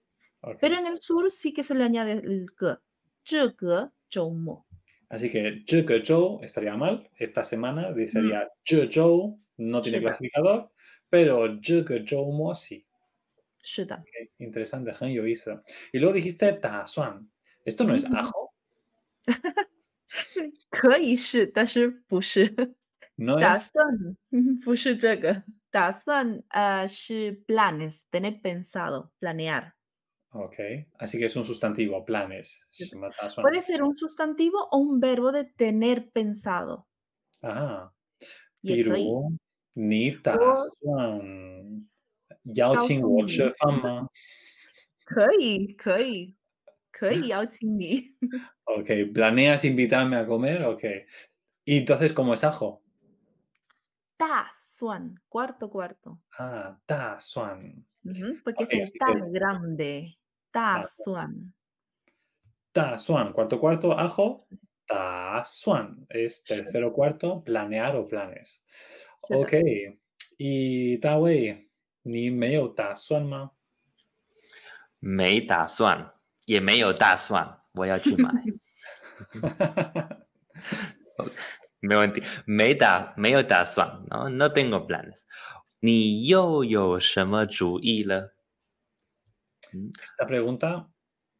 [0.60, 2.76] Pero en el sur sí que se le añade el ke,
[3.24, 4.66] choko chonmu.
[5.08, 7.10] Así que choko estaría mal.
[7.16, 8.90] Esta semana sería mm.
[8.90, 10.72] chou no tiene clasificador,
[11.10, 12.86] pero choko sí.
[14.01, 14.93] Okay, interesante,
[15.93, 17.31] Y luego dijiste ta suan.
[17.65, 18.55] ¿Esto no es ajo?
[20.71, 22.55] 可以是，但是不是。
[23.17, 23.39] no
[27.47, 29.75] planes, tener pensado, planear.
[30.31, 30.57] Ok,
[30.99, 32.67] así que es un sustantivo, planes.
[33.43, 36.87] Puede ser un sustantivo o un verbo de tener pensado.
[37.43, 37.93] Ah,
[38.63, 39.29] pero
[39.75, 41.89] ni dazuan
[42.45, 44.09] yao qing wo shi fan ma?
[45.05, 46.35] 可以，可以，
[46.91, 48.15] 可以邀请你。
[48.65, 50.63] ok, ¿planeas invitarme a comer?
[50.65, 50.85] Ok.
[51.65, 52.83] ¿Y entonces cómo es ajo?
[54.19, 56.21] Ta suan, cuarto cuarto.
[56.39, 57.87] Ah, ta suan.
[58.45, 60.19] porque es tan grande.
[60.51, 61.55] Ta suan.
[62.73, 64.47] Ta suan, cuarto cuarto, ajo.
[64.87, 68.65] Ta suan es tercero cuarto, planear o planes.
[69.23, 69.55] Ok.
[70.39, 71.69] Y Ta Wei,
[72.03, 73.51] ni meo ta suan ma.
[75.01, 76.13] 没打算，
[76.47, 78.33] 也没有大蒜，我要去买。
[81.81, 85.23] 没问题，没打没有打算，no no tengo planes。
[85.81, 88.35] 你又有什么主意了？
[89.73, 90.89] Esta pregunta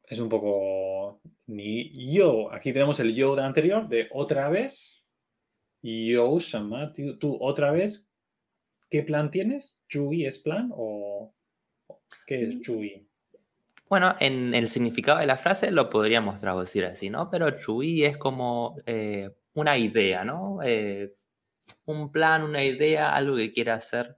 [0.09, 2.53] es un poco ni yo.
[2.53, 5.03] Aquí tenemos el yo de anterior, de otra vez.
[5.83, 8.09] Yo, Shama, tú otra vez.
[8.94, 9.84] ¿Qué plan tienes?
[9.90, 11.34] ¿Yui es plan o
[12.28, 12.62] qué es mm.
[12.62, 13.08] Yui?
[13.90, 17.28] Bueno, en el significado de la frase lo podríamos traducir así, ¿no?
[17.28, 20.60] Pero Yui es como eh, una idea, ¿no?
[20.64, 21.12] Eh,
[21.86, 24.16] un plan, una idea, algo que quiera hacer.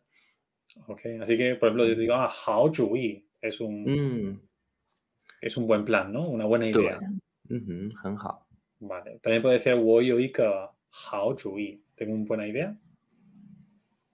[0.88, 2.00] Ok, así que, por ejemplo, yo mm.
[2.00, 4.42] digo, ah, Hao Yui es un, mm.
[5.40, 6.28] es un buen plan, ¿no?
[6.28, 7.00] Una buena idea.
[8.82, 10.76] Vale, también puede decir voy Wo
[11.14, 12.78] Hao Yui, tengo una buena idea.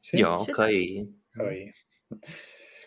[0.03, 0.53] Sí, 有 Sí.
[0.53, 1.73] 可以， Kei.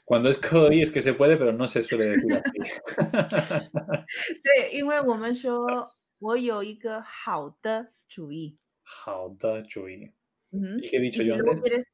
[0.06, 3.69] Cuando es kei es que se puede, pero no se suele decir así.
[4.43, 10.12] 对，因为我们说我有一个好的主意，好的主意.
[10.52, 11.62] 嗯哼 ¿Y qué he ，y dicho si yo luego antes?
[11.62, 11.86] quieres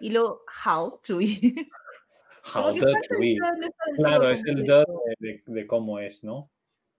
[0.00, 1.40] y luego 好主意，
[2.42, 3.34] 好 como que 的 falta 主 el 意.
[3.34, 5.02] de, no está del Claro, todo es el completo.
[5.18, 6.50] de, de, de cómo es, ¿no?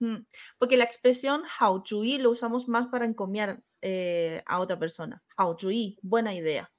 [0.01, 0.25] Mm,
[0.57, 5.23] Porque la expresión 好主意 lo usamos más para encomiar eh, a otra persona.
[5.37, 6.69] 好主意, buena idea.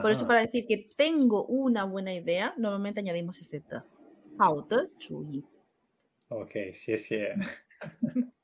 [0.00, 3.62] Por eso para decir que tengo una buena idea, normalmente añadimos ese.
[6.28, 7.18] Ok, sí, sí.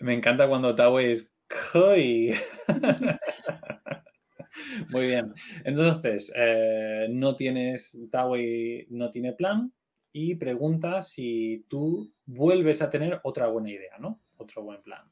[0.00, 1.32] Me encanta cuando Tawe es
[1.72, 2.34] Koi.
[4.90, 5.32] Muy bien.
[5.64, 9.72] Entonces, eh, no tienes, Tawe no tiene plan
[10.12, 14.20] y pregunta si tú vuelves a tener otra buena idea, ¿no?
[14.36, 15.10] Otro buen plan.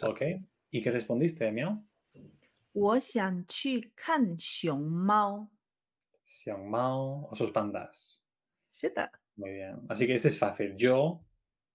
[0.00, 0.22] Ok.
[0.70, 1.84] ¿Y qué respondiste, Miao?
[2.71, 5.49] 我想去看熊猫。
[6.25, 8.19] Xiang Mao, osos pandas.
[8.71, 9.85] 是的， Muy bien.
[9.89, 10.75] Así que ese es fácil.
[10.77, 11.23] Yo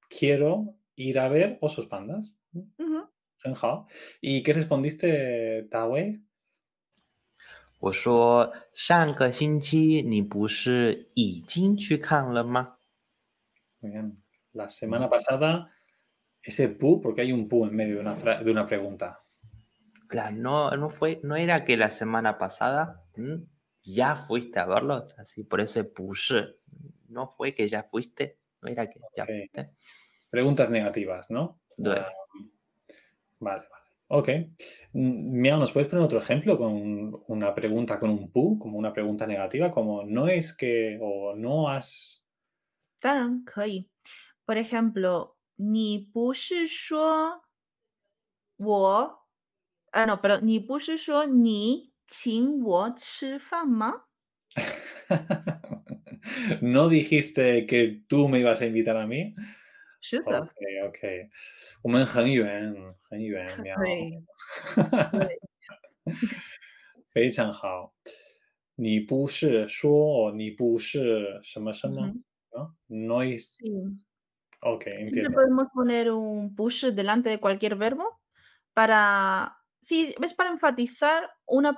[0.08, 2.32] quiero ir a ver osos pandas.
[2.52, 3.86] 嗯哼， Hao.
[4.20, 6.20] ¿Y qué respondiste, Tawe?
[7.80, 12.78] 我说上个星期你不是已经去看了吗？
[13.80, 14.16] Muy bien.
[14.52, 15.70] La semana pasada,
[16.42, 19.20] ese pu, porque hay un pu en medio de una, fra- de una pregunta.
[20.31, 23.35] No, no, fue, no era que la semana pasada mm,
[23.83, 26.33] ya fuiste a verlo, así por ese push.
[27.09, 29.71] No fue que ya fuiste, no era que ya fuiste.
[30.29, 31.59] Preguntas negativas, ¿no?
[31.85, 32.11] Ah,
[33.39, 33.83] vale, vale.
[34.07, 34.29] Ok.
[34.93, 38.93] Mm, Miao, ¿nos puedes poner otro ejemplo con una pregunta con un pu, como una
[38.93, 42.23] pregunta negativa, como no es que o no has.
[44.45, 46.09] Por ejemplo, ni
[49.92, 54.04] 不是说我，啊，no，perdón，你不是说你请我吃饭吗？
[56.60, 59.34] ¿No dijiste que tú me ibas a invitar a mí?
[60.00, 61.28] 是的， Ok, ok.
[61.82, 62.74] 我们很远，
[63.08, 64.24] 很远，Miao.
[65.10, 65.40] 对，
[67.10, 67.94] 非常好。
[68.76, 72.22] 你不是说你不是什么什么 Ujú.
[72.52, 72.76] ¿no?
[72.86, 73.56] No es.
[73.58, 73.98] sí.
[74.60, 75.32] Ok, Siempre entiendo.
[75.32, 78.20] podemos poner un push delante de cualquier verbo
[78.74, 81.75] para, sí, es para enfatizar, una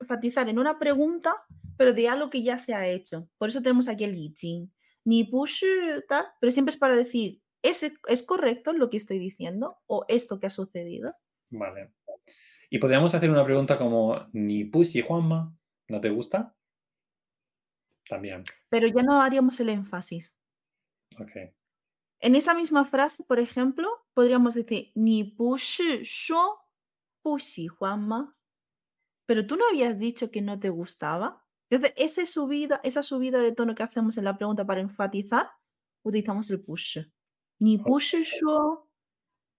[0.00, 1.36] enfatizar en una pregunta,
[1.78, 3.28] pero de algo que ya se ha hecho.
[3.38, 4.72] Por eso tenemos aquí el yijing.
[5.04, 5.62] Ni push
[6.08, 9.78] tal, pero siempre es para decir, ¿es, ¿es correcto lo que estoy diciendo?
[9.86, 11.14] ¿O esto que ha sucedido?
[11.50, 11.92] Vale.
[12.70, 15.56] Y podríamos hacer una pregunta como, ¿ni Pussy Juanma?
[15.88, 16.56] ¿No te gusta?
[18.08, 18.42] También.
[18.68, 20.38] Pero ya no haríamos el énfasis.
[21.20, 21.32] Ok.
[22.20, 26.63] En esa misma frase, por ejemplo, podríamos decir, ni push shuo
[27.23, 28.35] bu xihuan ma.
[29.25, 31.45] Pero tú no habías dicho que no te gustaba.
[31.69, 35.49] Entonces, esa subida, esa subida de tono que hacemos en la pregunta para enfatizar,
[36.03, 36.99] utilizamos el push.
[37.59, 38.89] Ni push shuo.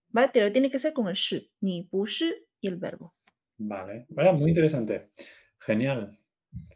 [0.09, 0.31] ¿Vale?
[0.33, 1.53] Pero tiene que ser con el shi.
[1.61, 2.25] Ni push
[2.61, 3.15] y el verbo.
[3.59, 4.07] Vale.
[4.09, 5.11] Vale, muy interesante.
[5.59, 6.19] Genial.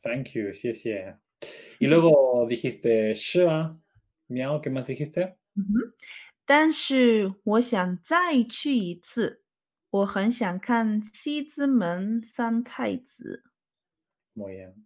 [0.02, 0.54] Thank you.
[0.54, 0.92] Sí, sí.
[1.80, 3.76] Y luego dijiste, Shua,
[4.28, 5.36] miau, ¿qué más dijiste?
[5.56, 5.94] 嗯
[6.46, 9.42] 但是我想再去一次，
[9.90, 13.44] 我很想看西直门三太子。
[14.36, 14.84] Muy bien.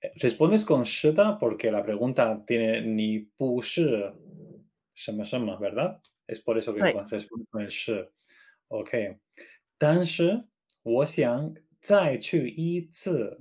[0.00, 3.84] Eh, Respondes con shida porque la pregunta tiene ni pu shi
[4.94, 6.00] shema shema, ¿verdad?
[6.26, 6.92] Es por eso que Sí.
[7.10, 7.92] respondes con el shi.
[8.68, 9.18] Ok.
[9.78, 10.44] 但是
[10.82, 13.38] 我想再去一次.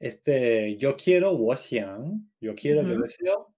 [0.00, 3.02] Este, yo quiero, 我想, yo quiero, yo Ujú.
[3.02, 3.52] deseo,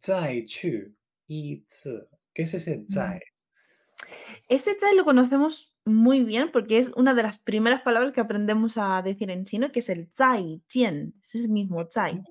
[0.00, 0.94] 再去
[1.26, 2.08] 一次.
[2.34, 3.20] ¿Qué es ese 再?
[4.49, 8.77] Este chai lo conocemos muy bien porque es una de las primeras palabras que aprendemos
[8.77, 12.21] a decir en chino, que es el chai, tian, es el mismo chai.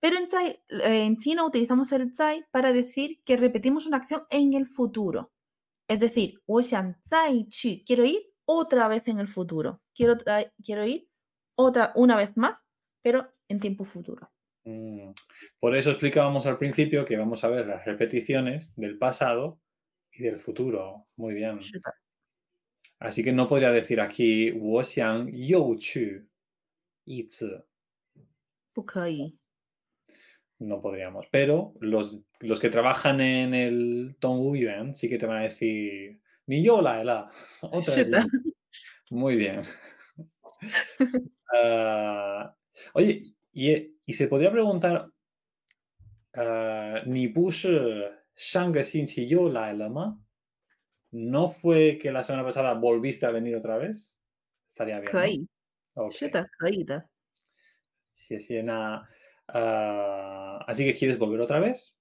[0.00, 4.24] Pero en, chai, eh, en chino utilizamos el chai para decir que repetimos una acción
[4.30, 5.32] en el futuro.
[5.88, 6.40] Es decir,
[7.86, 9.80] quiero ir otra vez en el futuro.
[9.94, 10.16] Quiero,
[10.62, 11.08] quiero ir
[11.54, 12.66] otra, una vez más,
[13.02, 14.30] pero en tiempo futuro.
[14.64, 15.10] Mm.
[15.58, 19.58] Por eso explicábamos al principio que vamos a ver las repeticiones del pasado
[20.11, 21.07] y del futuro.
[21.15, 21.61] Muy bien.
[21.61, 21.93] 是的，
[22.99, 26.27] Así que no podría decir aquí, 我想又去
[27.03, 27.65] 一次.
[28.73, 29.37] 不可以。
[30.59, 31.27] No podríamos.
[31.31, 36.19] Pero los, los que trabajan en el Dongwu Yuan sí que te van a decir,
[36.47, 37.29] ni yo la la.
[37.61, 38.27] Otra 是 vez 的 la".
[39.11, 39.61] Muy bien.
[41.53, 42.55] Ah,
[42.93, 45.09] oye, y, y se podría preguntar,
[46.35, 48.74] uh, ¿ni puse Shang
[49.26, 50.18] yo la Lama,
[51.10, 54.16] ¿no fue que la semana pasada volviste a venir otra vez?
[54.68, 55.12] Estaría bien.
[55.12, 55.18] ¿no?
[55.18, 55.46] Okay.
[59.48, 61.98] Ah, así que quieres volver otra vez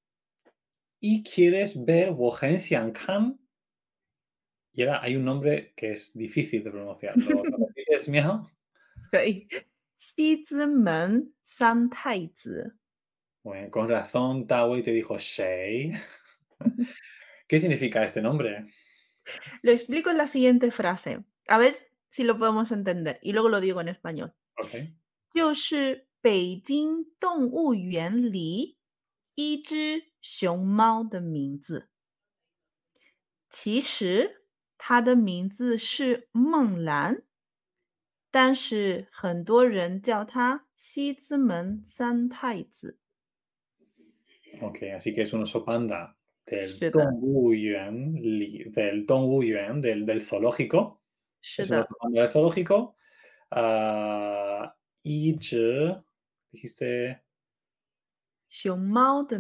[1.00, 3.38] y quieres ver Wohen Xiangkan.
[4.74, 7.18] Y ahora hay un nombre que es difícil de pronunciar.
[7.18, 8.50] ¿Lo repites, Miao?
[11.42, 11.90] San
[13.70, 15.92] con razón Tao te dijo Shei.
[17.49, 18.65] ¿Qué significa este nombre?
[19.63, 21.25] lo explico en la siguiente frase.
[21.49, 21.77] A ver
[22.09, 23.19] si lo podemos entender.
[23.23, 24.35] Y luego lo digo en español.
[24.57, 24.93] Ok.
[25.31, 28.79] 就是北京动物园里
[29.35, 31.91] 一只熊猫的名字。
[33.51, 34.47] 其实
[34.79, 37.23] 它的名字是梦兰，
[38.31, 42.99] 但是很多人叫它西之门三太子。
[44.63, 46.15] Ok, así que es un oso panda
[46.58, 47.52] del Dongwu
[48.72, 49.06] del
[49.82, 51.02] del, del zoológico.
[51.58, 52.96] Del zoológico.
[53.52, 54.76] Ah,
[56.52, 57.24] dijiste...
[58.52, 59.40] Xiongmao de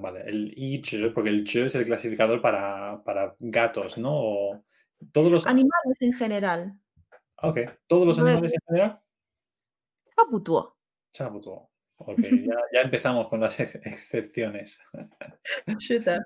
[0.00, 0.82] Vale, el y
[1.14, 3.00] porque el zhi es el clasificador para,
[3.38, 4.64] gatos, ¿no?
[5.46, 6.80] Animales en general.
[7.42, 9.00] Ok, todos los animales en general.
[10.16, 10.76] Chabutuo.
[11.12, 11.70] Chabutuo.
[11.96, 14.78] Porque ya, empezamos con las excepciones.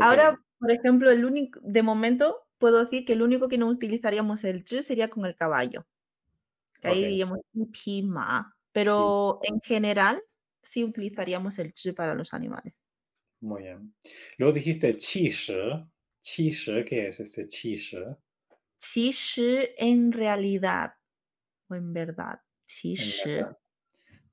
[0.00, 4.44] Ahora, por ejemplo, el único, de momento puedo decir que el único que no utilizaríamos
[4.44, 5.86] el ch sería con el caballo.
[6.82, 7.40] Ahí diríamos
[7.84, 8.54] pima.
[8.72, 10.22] Pero en general
[10.62, 12.74] sí utilizaríamos el ch para los animales.
[13.40, 13.94] Muy bien.
[14.36, 16.84] Luego dijiste qi shi.
[16.84, 17.98] ¿qué es este qi shi?
[18.78, 19.12] Qi
[19.78, 20.92] en realidad
[21.68, 22.40] o en verdad.
[22.66, 22.94] Qi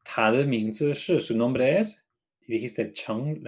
[0.05, 0.15] Verdad.
[0.15, 2.07] Ta de Mingzi Shi, su nombre es,
[2.47, 3.43] y dijiste Cheng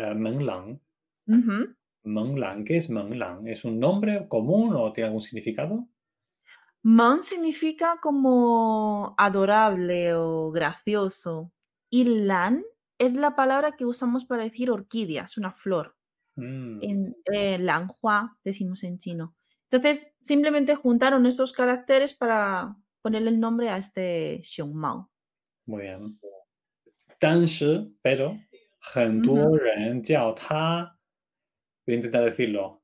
[1.27, 3.47] ujú, Menglang, ¿qué es Menglang?
[3.47, 5.87] ¿Es un nombre común o tiene algún significado?
[6.83, 11.51] Mon significa como adorable o gracioso.
[11.89, 12.63] Y lan
[12.97, 15.95] es la palabra que usamos para decir orquídea, es una flor.
[16.37, 19.35] Mm, en eh, lanhua, decimos en chino.
[19.71, 25.11] Entonces, simplemente juntaron estos caracteres para ponerle el nombre a este Xiongmao.
[25.67, 26.19] Muy bien.
[27.19, 28.37] 但是, pero,
[28.79, 30.97] 很多人叫他,
[31.85, 32.81] voy a intentar decirlo,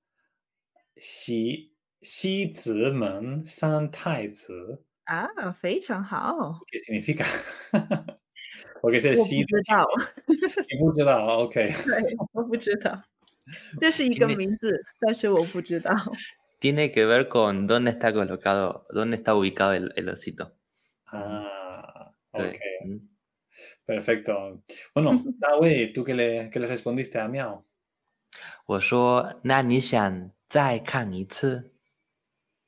[0.97, 6.61] 西西子门三太子, Ah, 非常好。
[6.71, 7.25] ¿qué significa?
[8.81, 9.87] Porque es el 我不知道，
[10.69, 11.73] 你不知道, ok.
[11.83, 13.03] 对，我不知道。
[13.81, 15.93] 这是一个名字，但是我不知道。
[16.61, 20.53] Tiene que ver con dónde está colocado, dónde está ubicado el, el osito.
[21.05, 22.99] Ah, ok, mm.
[23.84, 24.62] perfecto.
[24.94, 25.22] Bueno,
[25.60, 27.64] Wei, ¿tú qué le, qué le respondiste a Miao?
[28.66, 31.72] 我说，那你想再看一次？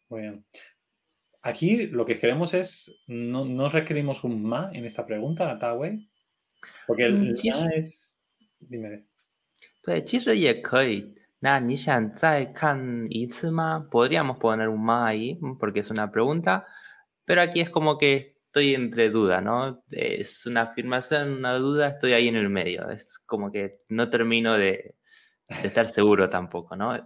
[0.09, 0.44] Muy bien.
[1.42, 6.09] Aquí lo que queremos es, no, no requerimos un ma en esta pregunta, Tawei,
[6.86, 7.68] porque el Mm, sí, ma sí.
[7.76, 8.14] es,
[8.59, 9.05] dime,
[9.82, 11.14] 对，其实也可以。
[11.38, 13.86] 那你想再看一次吗？
[13.90, 16.66] Podríamos poner un más ahí, mm, porque es una pregunta,
[17.24, 19.84] pero aquí es como que estoy entre duda, ¿no?
[19.91, 22.89] Es una afirmación, una duda, estoy ahí en el medio.
[22.89, 24.95] Es como que no termino de,
[25.62, 27.06] estar seguro tampoco, ¿no?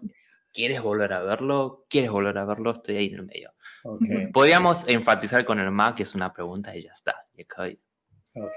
[0.54, 1.88] ¿Quieres volver a verlo?
[1.90, 2.72] ¿Quieres volver a verlo?
[2.72, 3.52] Estoy ahí en el medio.
[3.84, 4.28] Okay.
[4.28, 7.16] Podríamos enfatizar con el ma, que es una pregunta y ya está.
[8.36, 8.56] Ok.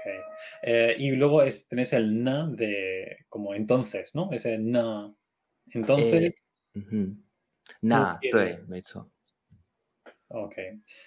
[0.61, 4.29] Eh, y luego es, tenés el na de como entonces, ¿no?
[4.31, 5.11] Ese na.
[5.71, 6.35] Entonces.
[6.75, 7.15] Eh,
[8.21, 8.83] estoy, me.
[10.33, 10.55] Ok.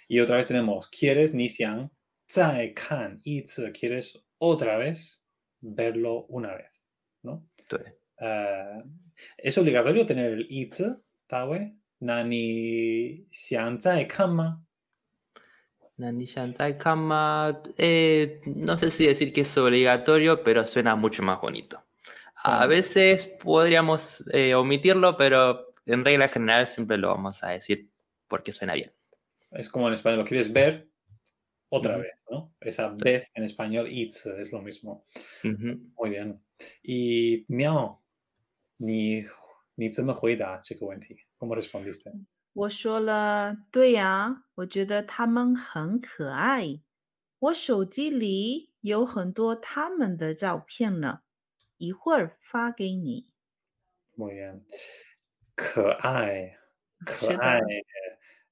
[0.06, 1.90] Y otra vez tenemos, ¿quieres ni Nixian?
[2.30, 5.20] Zai Kan y ¿quieres otra vez
[5.60, 6.70] verlo una vez?
[7.22, 7.48] ¿No?
[8.20, 8.82] Eh,
[9.36, 10.84] ¿Es obligatorio tener el itz,
[11.26, 11.76] Tawe?
[12.00, 14.64] ¿Nani Xian Zai Kama?
[15.96, 17.62] Nani Xian Zai Kama.
[17.76, 21.82] Eh, no sé si decir que es obligatorio, pero suena mucho más bonito.
[22.44, 27.90] A veces podríamos eh, omitirlo, pero en regla general siempre lo vamos a decir
[28.28, 28.95] porque suena bien.
[29.50, 30.90] Es como en español, ¿lo quieres ver?
[31.68, 32.02] Otra Ujú.
[32.02, 32.54] vez, ¿no?
[32.60, 35.06] Esa vez en español, it's, es lo mismo.
[35.44, 35.78] Ujú.
[35.98, 36.40] Muy bien.
[36.82, 38.02] Y Miao,
[38.78, 39.24] ni,
[39.76, 41.16] ni 怎么回答这个问题?
[41.38, 42.12] ¿Cómo respondiste?
[42.54, 46.80] 我说了，对呀，我觉得他们很可爱。
[47.38, 51.20] 我手机里有很多他们的照片呢，
[51.76, 53.26] 一会儿发给你。
[54.16, 54.62] Muy bien.
[55.54, 56.56] 可爱,
[57.04, 57.34] 可。
[57.36, 57.60] 爱.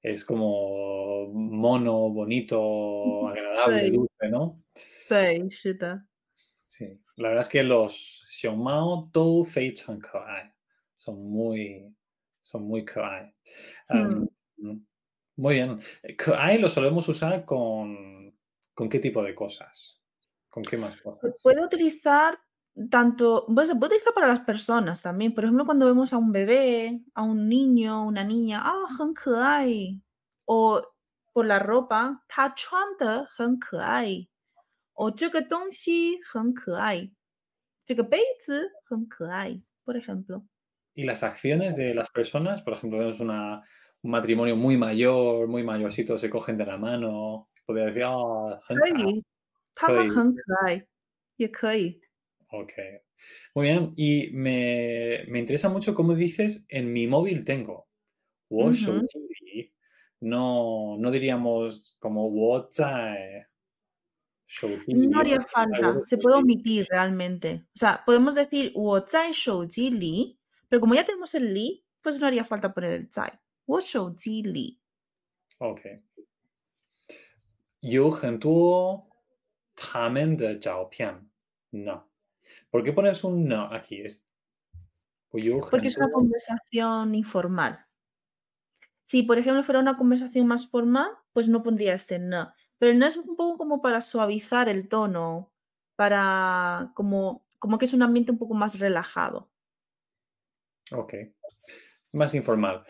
[0.05, 4.62] es como mono, bonito, agradable, dulce, ¿no?
[4.74, 5.48] Sí,
[6.68, 7.00] sí.
[7.16, 10.02] La verdad es que los Xiongmao Tou Fei Chan
[10.92, 11.90] son muy,
[12.42, 13.34] son muy kawaii.
[13.88, 14.26] Hmm.
[15.36, 15.80] Muy bien.
[16.18, 18.38] Kawaii lo solemos usar con,
[18.74, 19.98] con qué tipo de cosas.
[20.50, 21.34] ¿Con qué más cosas?
[21.42, 22.38] Puede utilizar
[22.89, 25.34] tanto, bueno, se puede utilizar para las personas también.
[25.34, 29.99] Por ejemplo, cuando vemos a un bebé, a un niño, una niña, ah, 很可爱.
[30.45, 30.82] O
[31.34, 34.27] por la ropa, 他穿的很可爱.
[34.93, 37.11] O 这个东西很可爱。
[37.86, 40.43] 这个杯子很可爱, por ejemplo.
[40.95, 43.61] Y las acciones de las personas, por ejemplo, vemos una,
[44.01, 47.49] un matrimonio muy mayor, muy mayorcito, se cogen de la mano.
[47.65, 49.23] Podría decir, oh, 很可爱." 可以，
[49.75, 50.88] 他们可以很可爱，
[51.38, 52.01] 也可以。
[52.53, 52.73] Ok.
[53.53, 53.93] Muy bien.
[53.95, 57.88] Y me, me interesa mucho cómo dices, en mi móvil tengo.
[58.49, 59.05] 我手 Ujú.
[59.05, 59.71] 机里
[60.21, 63.47] No, no diríamos como 我在
[64.47, 67.65] 手机里 No haría 我在 falta, 我的 se 手 puede 机里 omitir realmente.
[67.75, 72.73] O sea, podemos decir 我在手机里, pero como ya tenemos el li, pues no haría falta
[72.73, 73.39] poner el 在。
[73.65, 74.80] 我手机里
[75.59, 76.01] OK，
[77.82, 79.07] 有很多
[79.75, 81.30] 他们的照片
[81.69, 82.05] 呢。
[82.70, 84.03] ¿Por qué pones un no aquí?
[85.70, 87.86] Porque es una conversación informal.
[89.05, 92.53] Si, por ejemplo, fuera una conversación más formal, pues no pondría este no.
[92.78, 95.53] Pero no es un poco como para suavizar el tono,
[95.97, 99.51] para como, como que es un ambiente un poco más relajado.
[100.92, 101.14] Ok.
[102.12, 102.84] Más informal.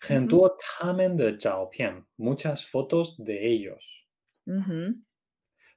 [0.00, 2.06] Gentuo tamen de Chaopian.
[2.16, 4.06] Muchas fotos de ellos.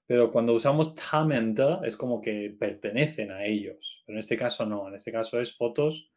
[0.08, 4.02] Pero cuando usamos 他们的 es como que pertenecen a ellos.
[4.06, 4.88] Pero en este caso no.
[4.88, 6.10] En este caso es fotos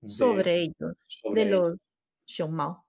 [0.00, 1.70] de- Sobre ellos, sobre de ellos.
[1.70, 1.78] los
[2.26, 2.84] 熊猫。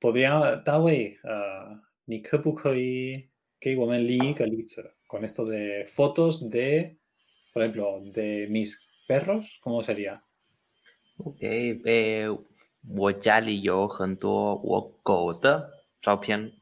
[0.00, 6.98] podría, Dawei, ah, 你可不可以给我们例一个例子 con esto de fotos de,
[7.52, 8.78] por ejemplo, de mis
[9.08, 9.58] perros?
[9.62, 10.20] ¿Cómo sería?
[11.18, 12.28] OK，诶，
[12.86, 15.70] 我家里有很多我狗的
[16.02, 16.52] 照片。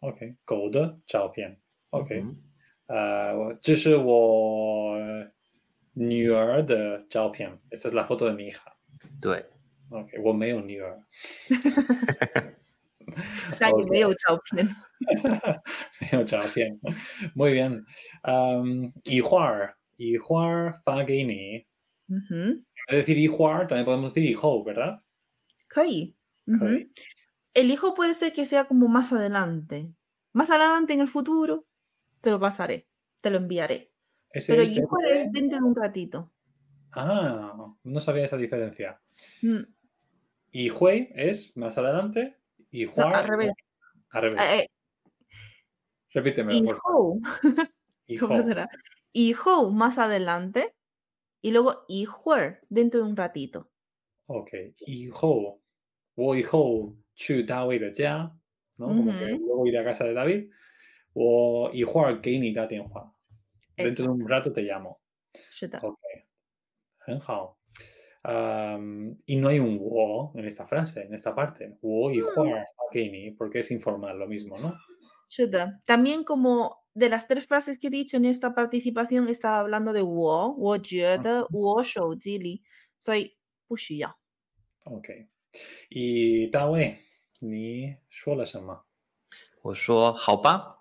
[0.00, 1.59] OK，狗的照片。
[1.90, 2.36] OK，嗯
[2.86, 4.96] 啊、我这是我
[5.92, 7.58] 女儿的照片。
[7.70, 8.72] Esta es la foto de mi hija.
[9.20, 9.44] 对，
[9.90, 11.02] OK，我没有女儿。
[13.60, 14.66] 那也 OK 没有照片。
[16.00, 16.78] 没有照片。
[17.34, 17.84] Muy bien.
[18.22, 21.66] Am, 一会儿，一会儿发给你。
[22.08, 22.62] Ujú.
[22.88, 25.00] Es decir, 一会儿 también podemos decir 以后, ¿verdad?
[25.68, 26.14] 可以。
[26.46, 26.58] Ujú.
[26.58, 26.90] 可以。
[27.54, 29.92] El hijo puede ser que sea como más adelante.
[30.32, 31.64] Más adelante en el futuro,
[32.21, 32.87] te lo pasaré,
[33.21, 33.91] te lo enviaré.
[34.31, 36.31] ¿Ese, Pero ese, igual es dentro de un ratito.
[36.93, 39.01] Ah, no sabía esa diferencia.
[39.41, 39.63] Mm.
[40.51, 42.37] Y Hui es más adelante
[42.69, 43.09] y Juan.
[43.09, 43.51] No, al revés.
[44.09, 44.41] Al revés.
[44.41, 44.67] Eh, eh.
[46.13, 46.55] Repíteme.
[46.55, 47.17] Y por favor.
[48.07, 48.69] Y ¿Cómo será?
[49.13, 50.73] Y Hou más adelante
[51.41, 53.69] y luego y Huer dentro de un ratito.
[54.27, 55.61] Ok, y Hou,
[56.15, 58.07] Wo y Hou, Chu David de
[58.77, 58.87] ¿no?
[58.87, 59.19] Como uh -huh.
[59.19, 60.49] que luego iré a casa de David.
[61.12, 63.12] 我一会儿给你打电话.
[63.76, 64.98] Dentro de un rato te llamo.
[65.50, 65.98] 是的， Ok.
[66.98, 67.58] 很好.
[68.22, 71.76] Am, y no hay un wo en esta frase, en esta parte.
[71.80, 74.74] 我一会儿发给你, porque es informal, lo mismo, ¿no?
[75.28, 75.80] 是的。
[75.84, 82.62] También como de las tres frases que he dicho en esta participación, estaba hablando de 我，我觉得我手机里，
[82.98, 83.36] 所以
[83.68, 84.18] 不需要。
[84.84, 85.28] Ok.
[85.90, 86.96] Y Dawe,
[87.40, 88.84] 你说了什么？
[89.62, 90.79] 我说好吧。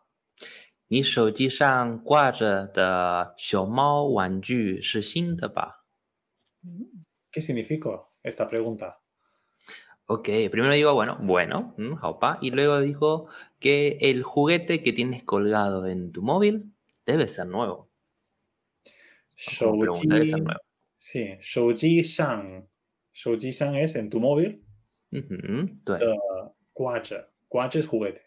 [0.90, 5.86] 你手机上挂着的熊猫玩具是新的吧
[7.32, 8.96] ¿Qué significa esta pregunta?
[10.08, 13.28] ？OK，primero digo bueno, bueno, mm, 好吧，y luego digo
[13.60, 16.72] que el juguete que tienes colgado en tu móvil
[17.06, 17.90] debe ser nuevo.
[19.60, 20.60] Como 手 pregunta debe 机 ser nuevo.
[20.98, 22.68] Sí, 手机上，
[23.12, 24.62] 手机上 es en tu móvil
[25.12, 26.16] 嗯哼，对，的
[26.74, 28.22] 挂着，挂着 es juguete.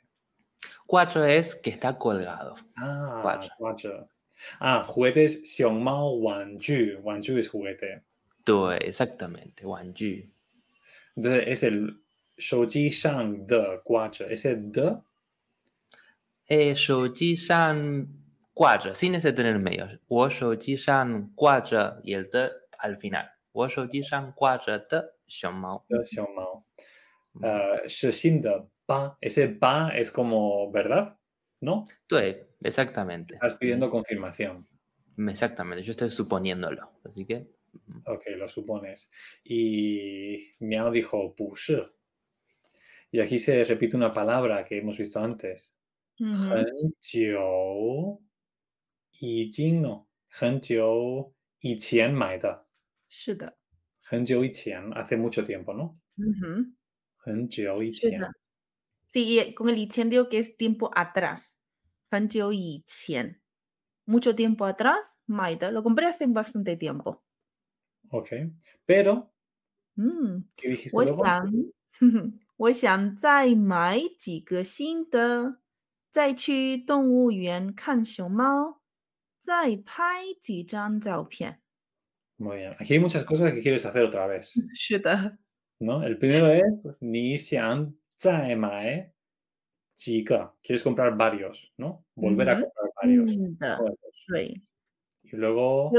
[0.87, 2.57] cuatro es que está colgado.
[2.77, 3.51] Ah, 挂着。
[3.59, 4.09] 挂着。
[4.61, 8.03] Ah, juguete es 熊猫玩具，玩具 es juguete.
[8.45, 10.31] 对，exactamente，玩具。
[11.17, 12.01] Entonces es el
[12.39, 15.03] 手机上的挂着，ese de
[16.49, 18.07] 诶，手机上
[18.55, 19.99] 挂着，sin ese tener en medio。
[20.07, 23.29] 我手机上挂着 y el de al final。
[23.53, 25.85] 我手机上挂着的熊猫。
[25.89, 26.65] 的熊猫，
[27.43, 29.19] 呃，是新的 吧？
[29.21, 31.19] ese ba es como verdad,
[31.61, 31.85] ¿no?
[32.07, 33.35] 对，exactamente。
[33.35, 34.67] Estás pidiendo confirmación.
[35.17, 37.01] Exactamente, yo estoy suponiéndolo.
[37.05, 37.47] Así que,
[38.05, 39.11] Ok, lo supones.
[39.45, 41.93] Y Miao dijo 不是.
[43.11, 45.75] Y aquí se repite una palabra que hemos visto antes.
[46.21, 46.67] 嗯哼，很
[47.01, 48.21] 久
[49.21, 52.67] 已经no，很久以前买的，
[53.09, 53.57] 是的，
[54.03, 55.97] 很久以前，hace mucho tiempo, ¿no?
[56.17, 56.77] 嗯哼，
[57.19, 58.21] 很久以前。
[59.14, 61.62] sigue con el Yichen digo que es tiempo atrás.
[62.10, 62.52] Fanjiu
[64.06, 65.72] Mucho tiempo atrás, Maida.
[65.72, 67.24] Lo compré hace bastante tiempo.
[68.10, 68.30] Ok.
[68.86, 69.34] Pero.
[69.96, 70.44] Mm.
[70.56, 70.96] ¿Qué dijiste?
[82.38, 82.76] Bien.
[82.80, 84.54] Aquí hay muchas cosas que quieres hacer otra vez.
[85.80, 89.13] El primero es pues, ni xian 再买
[89.97, 92.05] 几个, quieres comprar varios, ¿no?
[92.15, 92.63] Volver a Ujú.
[92.63, 93.31] comprar varios.
[93.37, 93.99] 嗯的， juegos.
[94.29, 94.63] 对。
[95.25, 95.93] Y luego,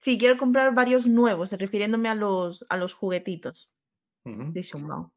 [0.00, 3.70] Sí, quiero comprar varios nuevos, refiriéndome a los, a los juguetitos
[4.24, 4.52] ujú.
[4.52, 5.12] de Shumao.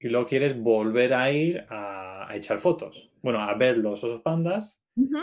[0.00, 3.10] y luego quieres volver a ir a, a echar fotos.
[3.22, 5.18] Bueno, a ver los osos pandas Ujú,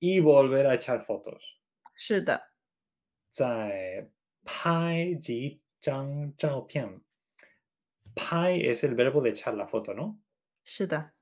[0.00, 1.60] y volver a echar fotos.
[1.94, 2.42] 是的，
[3.32, 4.10] 再
[4.44, 7.00] 拍几张照片.
[8.14, 10.18] Pai es el verbo de echar la foto, ¿no?
[10.64, 11.12] 是的。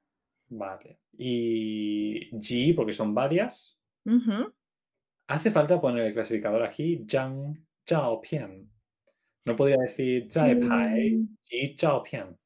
[0.48, 0.98] Vale.
[1.18, 3.76] Y ji, porque son varias.
[4.04, 4.52] 嗯哼，
[5.26, 7.56] Hace falta poner el clasificador aquí, Zhang
[7.86, 8.70] Zhao Pian.
[9.46, 11.36] No podría decir Zai Pai Mm.
[11.42, 12.36] Ji Zhao Pian.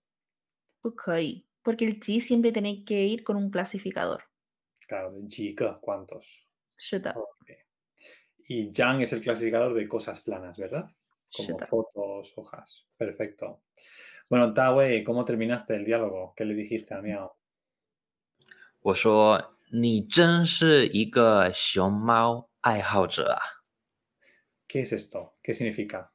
[0.80, 4.22] 不可以，porque el ji siempre tiene que ir con un clasificador.
[4.86, 6.24] Claro, de Ji Ge, ¿cuántos?
[6.76, 7.51] 是的， Ok.
[8.49, 10.91] Y Zhang es el clasificador de cosas planas, ¿verdad?
[11.30, 11.66] 是 Como 的。
[11.66, 12.86] fotos, hojas.
[12.97, 13.62] Perfecto.
[14.32, 16.34] Bueno, Tawei, ¿cómo terminaste el diálogo?
[16.36, 17.39] ¿Qué le dijiste a Miao?
[18.80, 23.41] 我说你真是一个熊猫爱好者啊。
[24.68, 25.34] ¿Qué es esto?
[25.43, 26.11] ¿Qué significa?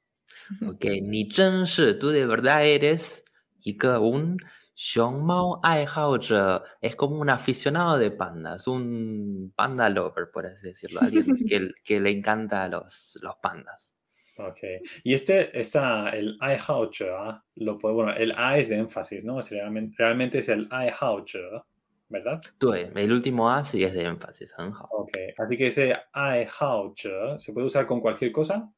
[0.62, 3.24] Ok, 你真是 tú de verdad eres
[3.62, 4.38] 一个 un
[4.76, 11.72] 熊猫爱好者 es como un aficionado de pandas, un panda lover, por así decirlo, alguien que,
[11.84, 13.96] que le encanta los, los pandas.
[14.39, 14.59] Ok.
[15.03, 17.45] Y este, esta, el iHaucho, ¿ah?
[17.57, 19.41] lo puede, bueno, el A es de énfasis, ¿no?
[19.43, 21.67] Realmente, es el iHaucho,
[22.09, 22.41] ¿verdad?
[22.59, 24.55] Due, eh, el último A sí es de énfasis.
[24.91, 28.73] Ok, así que ese iHaucho se puede usar con cualquier cosa.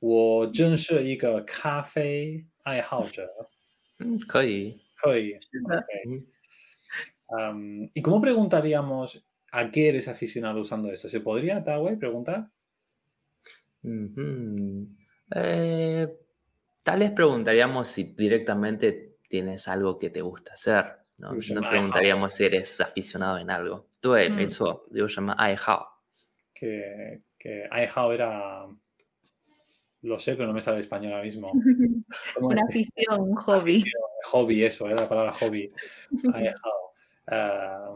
[0.00, 0.50] O
[1.46, 2.46] café
[3.98, 4.18] mm,
[5.70, 5.84] ah.
[5.84, 6.26] okay.
[7.28, 7.90] Mm.
[7.94, 11.08] ¿Y cómo preguntaríamos a qué eres aficionado usando esto?
[11.08, 12.50] ¿Se podría, Tawei, preguntar?
[15.34, 16.08] Eh,
[16.82, 20.84] tal vez preguntaríamos si directamente tienes algo que te gusta hacer.
[21.18, 21.30] No,
[21.68, 23.88] preguntaríamos si eres aficionado en algo.
[24.00, 24.38] Tú mm.
[24.40, 25.86] eso, digo, llama Aihao.
[26.52, 28.66] Que, que Aihao era.
[30.02, 31.50] Lo sé, pero no me sale español ahora mismo.
[32.40, 33.78] Una afición, un hobby.
[33.78, 33.90] Eh,
[34.24, 35.72] hobby, eso, era la palabra hobby.
[36.34, 36.92] Aihao.
[37.28, 37.94] Ah,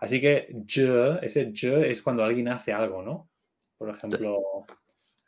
[0.00, 3.31] así que, je, ese je es cuando alguien hace algo, ¿no?
[3.82, 4.38] Por ejemplo,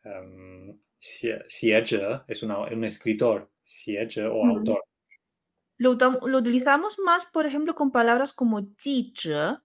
[0.04, 4.84] um, es un escritor, Siege o autor.
[5.76, 5.98] Lo,
[6.38, 9.58] utilizamos más, por ejemplo, con palabras como teacher,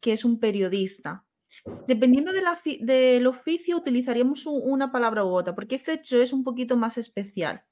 [0.00, 1.26] que es un periodista.
[1.86, 6.96] Dependiendo del oficio, utilizaríamos una palabra u otra, porque este hecho es un poquito más
[6.96, 7.62] especial.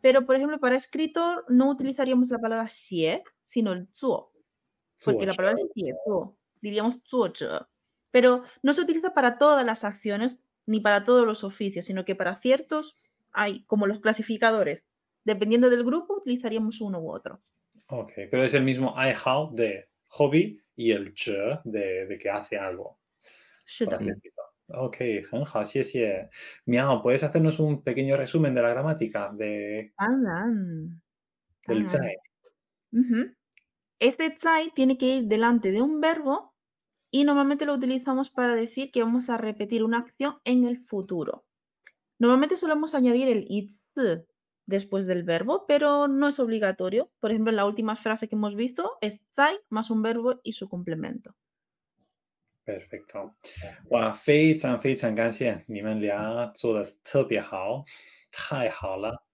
[0.00, 4.32] Pero, por ejemplo, para escritor no utilizaríamos la palabra xie, sino el zuo.
[5.04, 6.38] Porque la palabra es xie, zuo.
[6.60, 7.32] Diríamos zuo
[8.16, 12.14] pero no se utiliza para todas las acciones ni para todos los oficios, sino que
[12.14, 12.96] para ciertos
[13.30, 14.86] hay, como los clasificadores.
[15.22, 17.42] Dependiendo del grupo, utilizaríamos uno u otro.
[17.88, 22.56] Ok, pero es el mismo I how de hobby y el che de, que hace
[22.56, 23.00] algo.
[24.68, 24.96] Ok,
[25.30, 26.02] Genja, sí, sí.
[26.02, 26.30] Eh.
[26.64, 29.92] Miao, ¿puedes hacernos un pequeño resumen de la gramática de...
[31.66, 32.16] del chai?
[33.98, 36.55] Este chai tiene que ir delante de un verbo
[37.15, 41.45] y normalmente lo utilizamos para decir que vamos a repetir una acción en el futuro.
[42.19, 43.77] Normalmente solemos añadir el itz
[44.65, 47.11] después del verbo, pero no es obligatorio.
[47.19, 50.53] Por ejemplo, en la última frase que hemos visto es zai más un verbo y
[50.53, 51.35] su complemento.
[52.63, 53.33] Perfecto.
[53.89, 57.83] 哇，非常非常感谢你们俩做的特别好，
[58.31, 59.25] 太好了。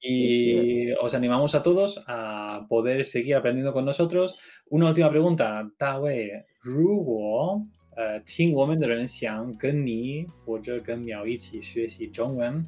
[0.00, 4.38] Y os animamos a todos a poder seguir aprendiendo con nosotros.
[4.70, 7.60] Una última pregunta, 大卫， 如果
[7.96, 12.64] 呃听我们的人想跟你或者跟苗一起学习中文，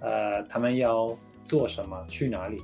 [0.00, 2.06] 呃，他们要做什么？
[2.08, 2.60] 去哪里？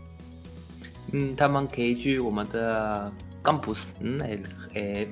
[1.11, 3.11] Mm, 他们可以去我们的
[3.43, 4.43] campus, mm, el,
[4.75, 5.09] eh,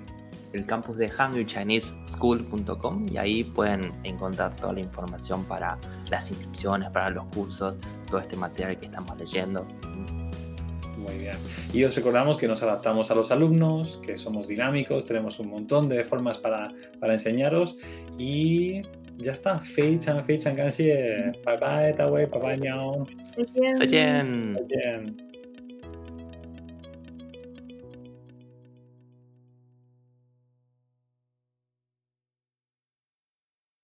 [0.53, 5.79] el campus de hangulchineseschool.com y ahí pueden encontrar toda la información para
[6.11, 7.79] las inscripciones, para los cursos,
[8.11, 9.67] todo este material que estamos leyendo.
[11.02, 11.36] Muy bien.
[11.74, 15.90] Y os recordamos que nos adaptamos a los alumnos, que somos dinámicos, tenemos un montón
[15.90, 17.76] de formas para, para enseñaros
[18.18, 18.82] y
[19.18, 19.60] ya está.
[19.60, 20.86] Feichan, feichan, cansi.
[20.86, 23.88] Bye bye, Tawei, bye bye.
[23.88, 24.58] Bien.
[24.68, 25.31] Bien.